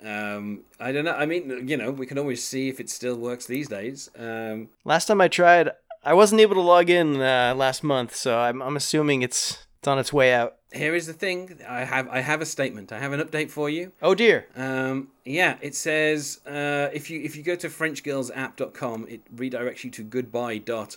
um, 0.03 0.61
I 0.81 0.91
don't 0.91 1.05
know. 1.05 1.13
I 1.15 1.27
mean, 1.27 1.69
you 1.69 1.77
know, 1.77 1.91
we 1.91 2.07
can 2.07 2.19
always 2.19 2.43
see 2.43 2.69
if 2.69 2.81
it 2.81 2.89
still 2.91 3.17
works 3.17 3.47
these 3.47 3.69
days. 3.69 4.11
Um, 4.19 4.69
Last 4.85 5.07
time 5.07 5.21
I 5.21 5.29
tried, 5.29 5.71
I 6.03 6.15
wasn't 6.15 6.41
able 6.41 6.55
to 6.55 6.61
log 6.63 6.89
in 6.91 7.21
uh, 7.21 7.55
last 7.57 7.83
month, 7.85 8.15
so 8.17 8.39
I'm 8.39 8.63
I'm 8.63 8.77
assuming 8.77 9.23
it's 9.23 9.67
it's 9.79 9.89
on 9.89 9.99
its 9.99 10.13
way 10.13 10.33
out. 10.33 10.57
Here 10.75 10.95
is 10.95 11.07
the 11.07 11.13
thing. 11.13 11.61
I 11.69 11.85
have 11.85 12.09
I 12.09 12.21
have 12.21 12.41
a 12.41 12.47
statement. 12.47 12.93
I 12.93 12.99
have 12.99 13.13
an 13.13 13.21
update 13.21 13.51
for 13.51 13.71
you. 13.71 13.93
Oh 14.03 14.15
dear. 14.15 14.47
Um, 14.57 15.09
yeah, 15.25 15.57
it 15.61 15.75
says 15.75 16.41
uh, 16.47 16.89
if 16.93 17.11
you 17.11 17.21
if 17.21 17.37
you 17.37 17.43
go 17.43 17.57
to 17.57 17.69
FrenchGirlsApp.com, 17.69 19.07
it 19.09 19.37
redirects 19.37 19.85
you 19.85 19.91
to 19.91 20.03
goodbye 20.03 20.59
dot, 20.59 20.97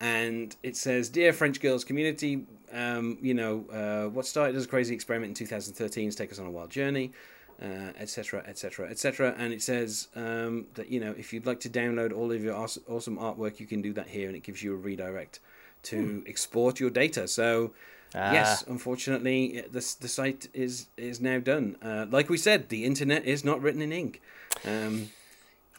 and 0.00 0.54
it 0.62 0.76
says, 0.76 1.08
"Dear 1.08 1.32
French 1.32 1.60
Girls 1.60 1.84
community, 1.84 2.46
um, 2.72 3.18
you 3.20 3.34
know 3.34 3.64
uh, 3.72 4.08
what 4.10 4.26
started 4.26 4.56
as 4.56 4.64
a 4.64 4.68
crazy 4.68 4.94
experiment 4.94 5.30
in 5.30 5.34
2013 5.34 6.06
has 6.06 6.14
taken 6.14 6.34
us 6.34 6.38
on 6.38 6.46
a 6.46 6.50
wild 6.50 6.70
journey." 6.70 7.12
Etc. 7.60 8.40
Etc. 8.46 8.88
Etc. 8.88 9.34
And 9.36 9.52
it 9.52 9.60
says 9.62 10.06
um, 10.14 10.68
that 10.74 10.90
you 10.90 11.00
know 11.00 11.12
if 11.18 11.32
you'd 11.32 11.44
like 11.44 11.58
to 11.60 11.68
download 11.68 12.16
all 12.16 12.30
of 12.30 12.44
your 12.44 12.54
awesome 12.54 13.18
artwork, 13.18 13.58
you 13.58 13.66
can 13.66 13.82
do 13.82 13.92
that 13.94 14.06
here, 14.06 14.28
and 14.28 14.36
it 14.36 14.44
gives 14.44 14.62
you 14.62 14.74
a 14.74 14.76
redirect 14.76 15.40
to 15.82 16.22
export 16.26 16.78
your 16.78 16.90
data. 16.90 17.26
So 17.26 17.72
yes, 18.14 18.64
unfortunately, 18.66 19.62
the 19.70 19.96
the 20.00 20.08
site 20.08 20.48
is 20.54 20.86
is 20.96 21.20
now 21.20 21.38
done. 21.38 21.76
Uh, 21.82 22.06
like 22.10 22.28
we 22.28 22.36
said, 22.38 22.68
the 22.68 22.84
internet 22.84 23.24
is 23.24 23.44
not 23.44 23.60
written 23.62 23.82
in 23.82 23.92
ink. 23.92 24.20
Um, 24.64 25.10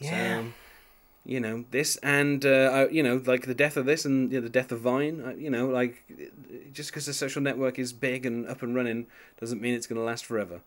Yeah. 0.00 0.40
So, 0.40 0.46
you 1.26 1.38
know 1.38 1.64
this, 1.70 1.96
and 1.96 2.44
uh, 2.46 2.48
uh, 2.48 2.88
you 2.90 3.02
know, 3.02 3.20
like 3.26 3.44
the 3.44 3.54
death 3.54 3.76
of 3.76 3.84
this, 3.84 4.06
and 4.06 4.32
you 4.32 4.38
know, 4.40 4.44
the 4.44 4.48
death 4.50 4.72
of 4.72 4.80
Vine. 4.80 5.22
Uh, 5.24 5.30
you 5.36 5.50
know, 5.50 5.66
like 5.68 6.02
just 6.72 6.90
because 6.90 7.04
the 7.04 7.12
social 7.12 7.42
network 7.42 7.78
is 7.78 7.92
big 7.92 8.24
and 8.24 8.48
up 8.48 8.62
and 8.62 8.74
running 8.74 9.06
doesn't 9.38 9.60
mean 9.60 9.74
it's 9.74 9.86
going 9.86 9.98
to 10.00 10.04
last 10.04 10.24
forever. 10.24 10.60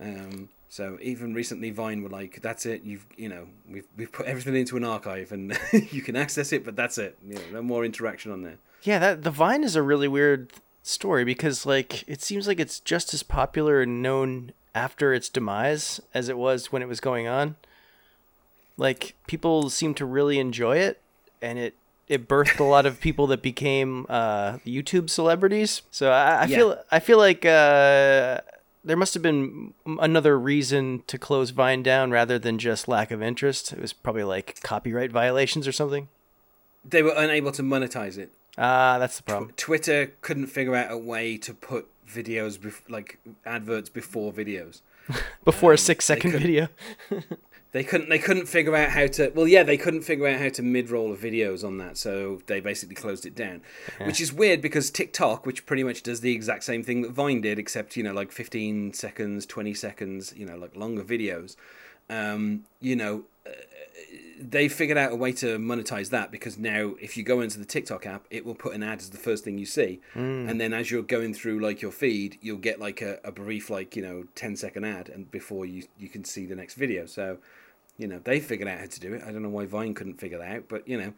Um, 0.00 0.48
so 0.68 0.98
even 1.00 1.32
recently, 1.32 1.70
Vine 1.70 2.02
were 2.02 2.08
like, 2.08 2.40
"That's 2.42 2.66
it. 2.66 2.82
You've 2.82 3.06
you 3.16 3.28
know 3.28 3.46
we've 3.70 3.86
we've 3.96 4.10
put 4.10 4.26
everything 4.26 4.56
into 4.56 4.76
an 4.76 4.84
archive, 4.84 5.30
and 5.30 5.56
you 5.92 6.02
can 6.02 6.16
access 6.16 6.52
it, 6.52 6.64
but 6.64 6.74
that's 6.74 6.98
it. 6.98 7.16
You 7.24 7.34
know, 7.36 7.42
no 7.52 7.62
more 7.62 7.84
interaction 7.84 8.32
on 8.32 8.42
there." 8.42 8.58
Yeah, 8.82 8.98
that 8.98 9.22
the 9.22 9.30
Vine 9.30 9.62
is 9.62 9.76
a 9.76 9.82
really 9.82 10.08
weird 10.08 10.52
story 10.90 11.24
because 11.24 11.64
like 11.66 12.06
it 12.08 12.20
seems 12.22 12.46
like 12.46 12.60
it's 12.60 12.80
just 12.80 13.14
as 13.14 13.22
popular 13.22 13.80
and 13.82 14.02
known 14.02 14.52
after 14.74 15.12
its 15.14 15.28
demise 15.28 16.00
as 16.14 16.28
it 16.28 16.36
was 16.38 16.70
when 16.72 16.82
it 16.82 16.88
was 16.88 17.00
going 17.00 17.26
on. 17.26 17.56
Like 18.76 19.14
people 19.26 19.68
seem 19.70 19.94
to 19.94 20.04
really 20.06 20.38
enjoy 20.38 20.78
it, 20.78 21.00
and 21.42 21.58
it 21.58 21.74
it 22.08 22.26
birthed 22.28 22.58
a 22.60 22.64
lot 22.64 22.86
of 22.86 23.00
people 23.06 23.26
that 23.28 23.42
became 23.42 24.06
uh, 24.08 24.58
YouTube 24.66 25.10
celebrities. 25.10 25.82
So 25.90 26.10
I, 26.10 26.42
I 26.42 26.44
Yeah. 26.46 26.56
feel 26.56 26.78
I 26.90 26.98
feel 27.00 27.18
like 27.18 27.44
uh, 27.44 28.40
there 28.82 28.96
must 28.96 29.12
have 29.14 29.22
been 29.22 29.74
another 29.86 30.38
reason 30.38 31.02
to 31.08 31.18
close 31.18 31.50
Vine 31.50 31.82
down 31.82 32.10
rather 32.10 32.38
than 32.38 32.58
just 32.58 32.88
lack 32.88 33.10
of 33.10 33.22
interest. 33.22 33.72
It 33.72 33.80
was 33.80 33.92
probably 33.92 34.24
like 34.24 34.60
copyright 34.62 35.12
violations 35.12 35.68
or 35.68 35.72
something. 35.72 36.08
They 36.82 37.02
were 37.02 37.14
unable 37.14 37.52
to 37.52 37.62
monetize 37.62 38.16
it. 38.16 38.30
Ah, 38.58 38.98
that's 38.98 39.16
the 39.16 39.22
problem. 39.22 39.52
Twitter 39.56 40.12
couldn't 40.20 40.46
figure 40.46 40.74
out 40.74 40.90
a 40.90 40.98
way 40.98 41.36
to 41.38 41.54
put 41.54 41.88
videos 42.06 42.58
bef- 42.58 42.88
like 42.88 43.18
adverts 43.46 43.88
before 43.88 44.32
videos. 44.32 44.80
Before 45.44 45.72
a 45.72 45.78
six 45.78 46.04
second 46.04 46.32
could- 46.32 46.42
video. 46.42 46.68
They 47.72 47.84
couldn't. 47.84 48.08
They 48.08 48.18
couldn't 48.18 48.46
figure 48.46 48.74
out 48.74 48.90
how 48.90 49.06
to. 49.06 49.30
Well, 49.32 49.46
yeah, 49.46 49.62
they 49.62 49.76
couldn't 49.76 50.02
figure 50.02 50.26
out 50.26 50.40
how 50.40 50.48
to 50.48 50.62
mid-roll 50.62 51.14
videos 51.16 51.62
on 51.64 51.78
that, 51.78 51.96
so 51.96 52.42
they 52.46 52.58
basically 52.58 52.96
closed 52.96 53.24
it 53.26 53.36
down. 53.36 53.62
Which 54.04 54.20
is 54.20 54.32
weird 54.32 54.60
because 54.60 54.90
TikTok, 54.90 55.46
which 55.46 55.66
pretty 55.66 55.84
much 55.84 56.02
does 56.02 56.20
the 56.20 56.32
exact 56.34 56.64
same 56.64 56.82
thing 56.82 57.02
that 57.02 57.12
Vine 57.12 57.40
did, 57.40 57.60
except 57.60 57.96
you 57.96 58.02
know, 58.02 58.12
like 58.12 58.32
15 58.32 58.92
seconds, 58.94 59.46
20 59.46 59.72
seconds, 59.74 60.34
you 60.36 60.44
know, 60.46 60.56
like 60.56 60.74
longer 60.74 61.04
videos. 61.04 61.54
Um, 62.08 62.64
you 62.80 62.96
know, 62.96 63.22
uh, 63.46 63.50
they 64.40 64.68
figured 64.68 64.96
out 64.96 65.12
a 65.12 65.16
way 65.16 65.32
to 65.32 65.58
monetize 65.58 66.10
that 66.10 66.30
because 66.30 66.58
now 66.58 66.94
if 67.00 67.16
you 67.16 67.22
go 67.22 67.40
into 67.40 67.58
the 67.58 67.64
TikTok 67.64 68.06
app, 68.06 68.26
it 68.30 68.44
will 68.44 68.54
put 68.54 68.74
an 68.74 68.82
ad 68.82 69.00
as 69.00 69.10
the 69.10 69.18
first 69.18 69.44
thing 69.44 69.58
you 69.58 69.66
see, 69.66 70.00
mm. 70.14 70.48
and 70.48 70.60
then 70.60 70.72
as 70.72 70.90
you're 70.90 71.02
going 71.02 71.34
through 71.34 71.60
like 71.60 71.82
your 71.82 71.92
feed, 71.92 72.38
you'll 72.40 72.58
get 72.58 72.80
like 72.80 73.02
a, 73.02 73.18
a 73.24 73.30
brief 73.30 73.70
like 73.70 73.96
you 73.96 74.02
know 74.02 74.24
10 74.34 74.56
second 74.56 74.84
ad, 74.84 75.08
and 75.08 75.30
before 75.30 75.66
you 75.66 75.84
you 75.98 76.08
can 76.08 76.24
see 76.24 76.46
the 76.46 76.56
next 76.56 76.74
video. 76.74 77.06
So, 77.06 77.38
you 77.98 78.06
know, 78.06 78.20
they 78.22 78.40
figured 78.40 78.68
out 78.68 78.78
how 78.78 78.86
to 78.86 79.00
do 79.00 79.14
it. 79.14 79.22
I 79.26 79.32
don't 79.32 79.42
know 79.42 79.50
why 79.50 79.66
Vine 79.66 79.94
couldn't 79.94 80.20
figure 80.20 80.38
that 80.38 80.56
out, 80.56 80.64
but 80.68 80.88
you 80.88 80.98
know. 80.98 81.12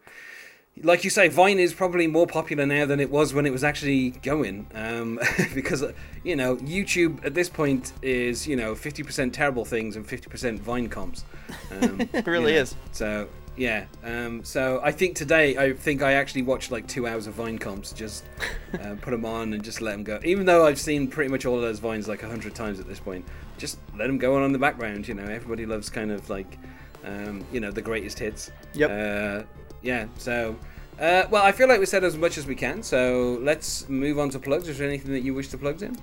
Like 0.83 1.05
you 1.05 1.11
say, 1.11 1.29
Vine 1.29 1.59
is 1.59 1.75
probably 1.75 2.07
more 2.07 2.27
popular 2.27 2.65
now 2.65 2.87
than 2.87 2.99
it 2.99 3.11
was 3.11 3.35
when 3.35 3.45
it 3.45 3.53
was 3.53 3.63
actually 3.63 4.11
going, 4.11 4.67
um, 4.75 5.21
because 5.55 5.85
you 6.25 6.35
know 6.35 6.57
YouTube 6.57 7.25
at 7.25 7.35
this 7.35 7.49
point 7.49 7.93
is 8.01 8.47
you 8.47 8.57
know 8.57 8.75
fifty 8.75 9.03
percent 9.03 9.35
terrible 9.35 9.65
things 9.65 9.97
and 9.97 10.07
fifty 10.07 10.31
percent 10.31 10.61
Vine 10.61 10.89
comps. 10.89 11.25
Um, 11.71 12.01
It 12.13 12.27
really 12.27 12.53
you 12.53 12.59
know, 12.59 12.63
is. 12.63 12.75
So 12.93 13.29
yeah, 13.57 13.85
um, 14.03 14.43
so 14.45 14.81
I 14.83 14.93
think 14.93 15.15
today 15.15 15.57
I 15.59 15.75
think 15.75 16.03
I 16.03 16.15
actually 16.15 16.43
watched 16.43 16.71
like 16.71 16.87
two 16.87 17.07
hours 17.07 17.27
of 17.27 17.35
Vine 17.35 17.59
comps, 17.59 17.93
just 17.93 18.25
uh, 18.73 18.95
put 19.03 19.11
them 19.11 19.27
on 19.27 19.53
and 19.53 19.63
just 19.63 19.83
let 19.83 19.93
them 19.93 20.05
go. 20.05 20.21
Even 20.25 20.47
though 20.47 20.67
I've 20.67 20.81
seen 20.81 21.07
pretty 21.07 21.31
much 21.31 21.45
all 21.45 21.57
of 21.57 21.63
those 21.63 21.79
vines 21.79 22.09
like 22.09 22.23
a 22.23 22.29
hundred 22.29 22.55
times 22.55 22.81
at 22.81 22.89
this 22.89 22.99
point, 22.99 23.27
just 23.59 23.79
let 23.97 24.07
them 24.07 24.17
go 24.17 24.37
on 24.37 24.45
in 24.45 24.53
the 24.53 24.59
background. 24.59 25.07
You 25.07 25.15
know, 25.15 25.25
everybody 25.25 25.67
loves 25.67 25.91
kind 25.91 26.11
of 26.11 26.31
like, 26.31 26.59
um, 27.05 27.45
you 27.53 27.61
know, 27.61 27.71
the 27.71 27.83
greatest 27.83 28.19
hits. 28.19 28.51
Yep. 28.73 28.91
Uh, 28.91 29.47
yeah. 29.83 30.07
So. 30.19 30.57
Uh, 31.01 31.27
well, 31.31 31.43
I 31.43 31.53
feel 31.53 31.69
like 31.69 31.81
we 31.81 31.87
said 31.87 32.05
as 32.05 32.17
much 32.17 32.39
as 32.39 32.47
we 32.47 32.55
can, 32.55 32.83
so 32.83 33.39
let's 33.41 33.89
move 33.89 34.19
on 34.19 34.29
to 34.31 34.39
plugs. 34.39 34.69
Is 34.69 34.79
there 34.79 34.87
anything 34.87 35.13
that 35.13 35.23
you 35.23 35.35
wish 35.35 35.49
to 35.49 35.59
plug 35.59 35.83
in? 35.83 35.97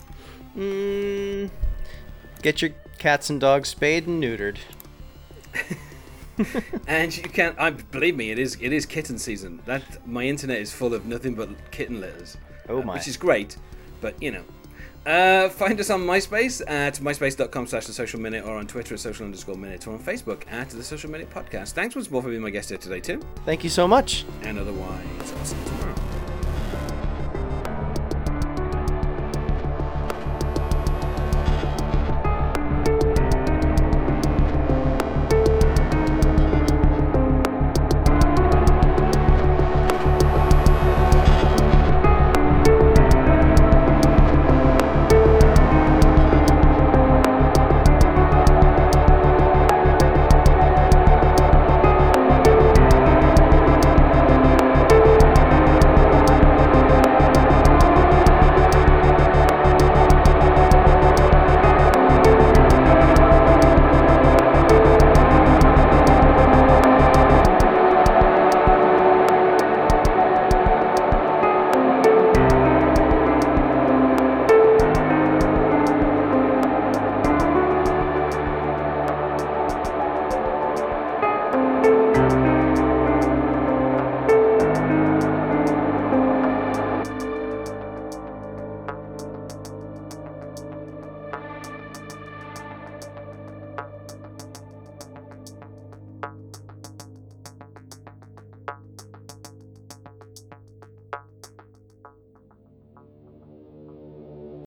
Mm, 0.57 1.51
get 2.41 2.61
your 2.61 2.71
cats 2.97 3.29
and 3.29 3.39
dogs 3.39 3.69
spayed 3.69 4.07
and 4.07 4.21
neutered. 4.21 4.57
And 6.87 7.15
you 7.15 7.23
can, 7.23 7.55
I 7.57 7.71
believe 7.71 8.15
me, 8.15 8.31
it 8.31 8.39
is 8.39 8.57
it 8.61 8.71
is 8.71 8.85
kitten 8.85 9.17
season. 9.17 9.61
That 9.65 10.07
my 10.07 10.23
internet 10.23 10.59
is 10.59 10.71
full 10.71 10.93
of 10.93 11.05
nothing 11.05 11.35
but 11.35 11.49
kitten 11.71 11.99
litters. 11.99 12.37
Oh 12.69 12.81
uh, 12.81 12.85
my. 12.85 12.93
which 12.93 13.07
is 13.07 13.17
great, 13.17 13.57
but 14.01 14.21
you 14.21 14.31
know. 14.31 14.43
Uh, 15.05 15.49
find 15.49 15.79
us 15.79 15.89
on 15.89 16.01
MySpace 16.01 16.61
at 16.69 16.95
myspace.com 16.95 17.67
slash 17.67 17.85
the 17.85 17.93
social 17.93 18.19
minute 18.19 18.45
or 18.45 18.57
on 18.57 18.67
Twitter 18.67 18.93
at 18.93 18.99
social 18.99 19.25
underscore 19.25 19.55
minute 19.55 19.87
or 19.87 19.93
on 19.93 19.99
Facebook 19.99 20.43
at 20.51 20.69
the 20.69 20.83
social 20.83 21.09
minute 21.09 21.29
podcast. 21.29 21.71
Thanks 21.71 21.95
once 21.95 22.11
more 22.11 22.21
for 22.21 22.29
being 22.29 22.41
my 22.41 22.49
guest 22.49 22.69
here 22.69 22.77
today 22.77 22.99
too. 22.99 23.21
Thank 23.45 23.63
you 23.63 23.69
so 23.69 23.87
much. 23.87 24.25
And 24.43 24.59
otherwise, 24.59 25.33
I'll 25.37 25.45
see 25.45 25.57
you 25.57 25.65
tomorrow. 25.65 26.08